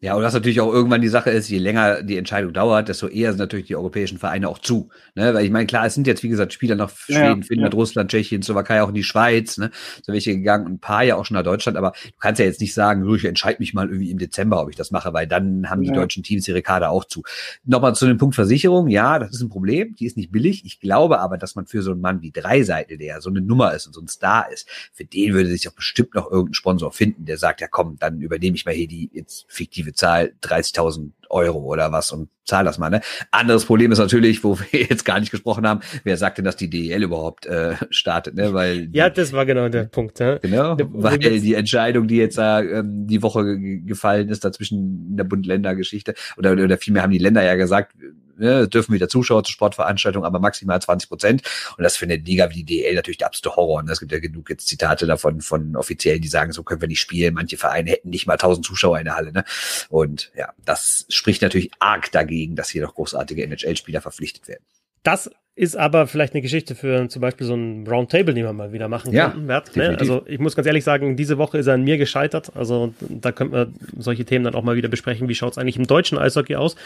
[0.02, 3.08] Ja, und was natürlich auch irgendwann die Sache ist, je länger die Entscheidung dauert, desto
[3.08, 4.90] eher sind natürlich die europäischen Vereine auch zu.
[5.14, 5.34] Ne?
[5.34, 7.78] Weil ich meine, klar, es sind jetzt, wie gesagt, Spieler nach Schweden, ja, Finnland, ja.
[7.78, 9.72] Russland, Tschechien, Slowakei, auch in die Schweiz, ne?
[10.02, 12.62] So welche gegangen, ein paar ja auch schon nach Deutschland, aber du kannst ja jetzt
[12.62, 15.70] nicht sagen, ich entscheide mich mal irgendwie im Dezember, ob ich das mache, weil dann
[15.70, 15.96] haben die ja.
[15.96, 17.24] deutschen Teams ihre Kader auch zu.
[17.66, 20.64] Nochmal zu dem Punkt Versicherung, ja, das ist ein Problem, die ist nicht billig.
[20.64, 23.74] Ich glaube aber, dass man für so einen Mann wie Dreiseitel, der so eine Nummer
[23.74, 26.94] ist und so ein Star ist, für den würde sich doch bestimmt noch irgendein Sponsor
[26.94, 30.70] finden, der sagt, ja komm, dann übernehme ich mal hier die jetzt fiktive Zahl 30
[30.70, 32.90] 30.000 Euro oder was und zahl das mal.
[32.90, 33.02] Ne?
[33.32, 36.56] Anderes Problem ist natürlich, wo wir jetzt gar nicht gesprochen haben, wer sagt denn, dass
[36.56, 38.36] die DEL überhaupt äh, startet?
[38.36, 38.54] Ne?
[38.54, 40.20] Weil ja, das war genau der Punkt.
[40.20, 40.38] Ja?
[40.38, 46.16] Genau, weil die Entscheidung, die jetzt äh, die Woche gefallen ist, dazwischen in der Bund-Länder-Geschichte
[46.38, 47.94] oder, oder vielmehr haben die Länder ja gesagt,
[48.40, 51.42] ne, dürfen wieder Zuschauer zu Sportveranstaltungen, aber maximal 20 Prozent.
[51.78, 53.80] Und das eine Liga wie die DL natürlich der absolute Horror.
[53.80, 56.88] Und es gibt ja genug jetzt Zitate davon von Offiziellen, die sagen, so können wir
[56.88, 57.34] nicht spielen.
[57.34, 59.32] Manche Vereine hätten nicht mal 1000 Zuschauer in der Halle.
[59.32, 59.44] Ne?
[59.90, 64.64] Und ja, das spricht natürlich arg dagegen, dass hier noch großartige NHL-Spieler verpflichtet werden.
[65.04, 68.72] Das ist aber vielleicht eine Geschichte für zum Beispiel so ein Roundtable, den wir mal
[68.72, 69.50] wieder machen ja, könnten.
[69.50, 69.98] Wert, ne?
[70.00, 72.56] Also ich muss ganz ehrlich sagen, diese Woche ist er an mir gescheitert.
[72.56, 73.68] Also da könnten wir
[73.98, 75.28] solche Themen dann auch mal wieder besprechen.
[75.28, 76.78] Wie schaut es eigentlich im deutschen Eishockey aus?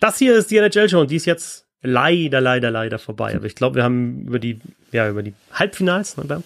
[0.00, 3.34] Das hier ist die NHL-Show und die ist jetzt leider, leider, leider vorbei.
[3.34, 4.58] Aber ich glaube, wir haben über die,
[4.92, 6.44] ja, über die Halbfinals, ne, Bernd?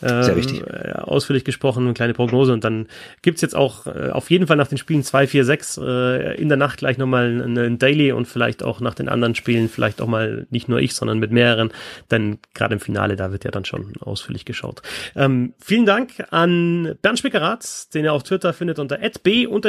[0.00, 0.62] Sehr ähm, wichtig.
[0.66, 2.52] Äh, ausführlich gesprochen, eine kleine Prognose.
[2.52, 2.86] Und dann
[3.22, 6.48] gibt's jetzt auch äh, auf jeden Fall nach den Spielen 2, 4, 6 äh, in
[6.48, 10.02] der Nacht gleich nochmal ein, ein Daily und vielleicht auch nach den anderen Spielen, vielleicht
[10.02, 11.72] auch mal nicht nur ich, sondern mit mehreren.
[12.10, 14.82] Denn gerade im Finale, da wird ja dann schon ausführlich geschaut.
[15.14, 19.62] Ähm, vielen Dank an Bernd Schwickerath, den ihr auf Twitter findet unter b-schwickerath.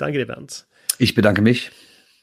[0.00, 0.66] Danke dir, Bernd.
[0.98, 1.70] Ich bedanke mich.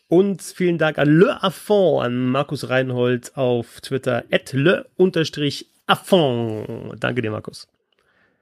[0.08, 5.66] Und vielen Dank an Le Affond, an Markus Reinhold auf Twitter, at le-affond.
[7.00, 7.68] Danke dir, Markus.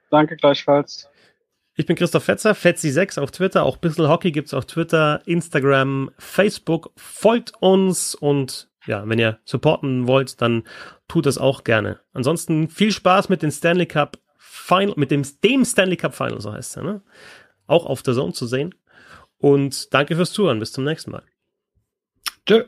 [0.09, 1.07] Danke gleichfalls.
[1.75, 6.11] Ich bin Christoph Fetzer, Fetzi6 auf Twitter, auch Bissl Hockey gibt es auf Twitter, Instagram,
[6.17, 6.91] Facebook.
[6.97, 10.63] Folgt uns und ja, wenn ihr supporten wollt, dann
[11.07, 11.99] tut das auch gerne.
[12.11, 16.51] Ansonsten viel Spaß mit den Stanley Cup Final, mit dem, dem Stanley Cup Final, so
[16.51, 17.01] heißt es ja, ne?
[17.67, 18.73] Auch auf der Zone zu sehen.
[19.39, 20.59] Und danke fürs Zuhören.
[20.59, 21.23] Bis zum nächsten Mal.
[22.45, 22.65] Tschö.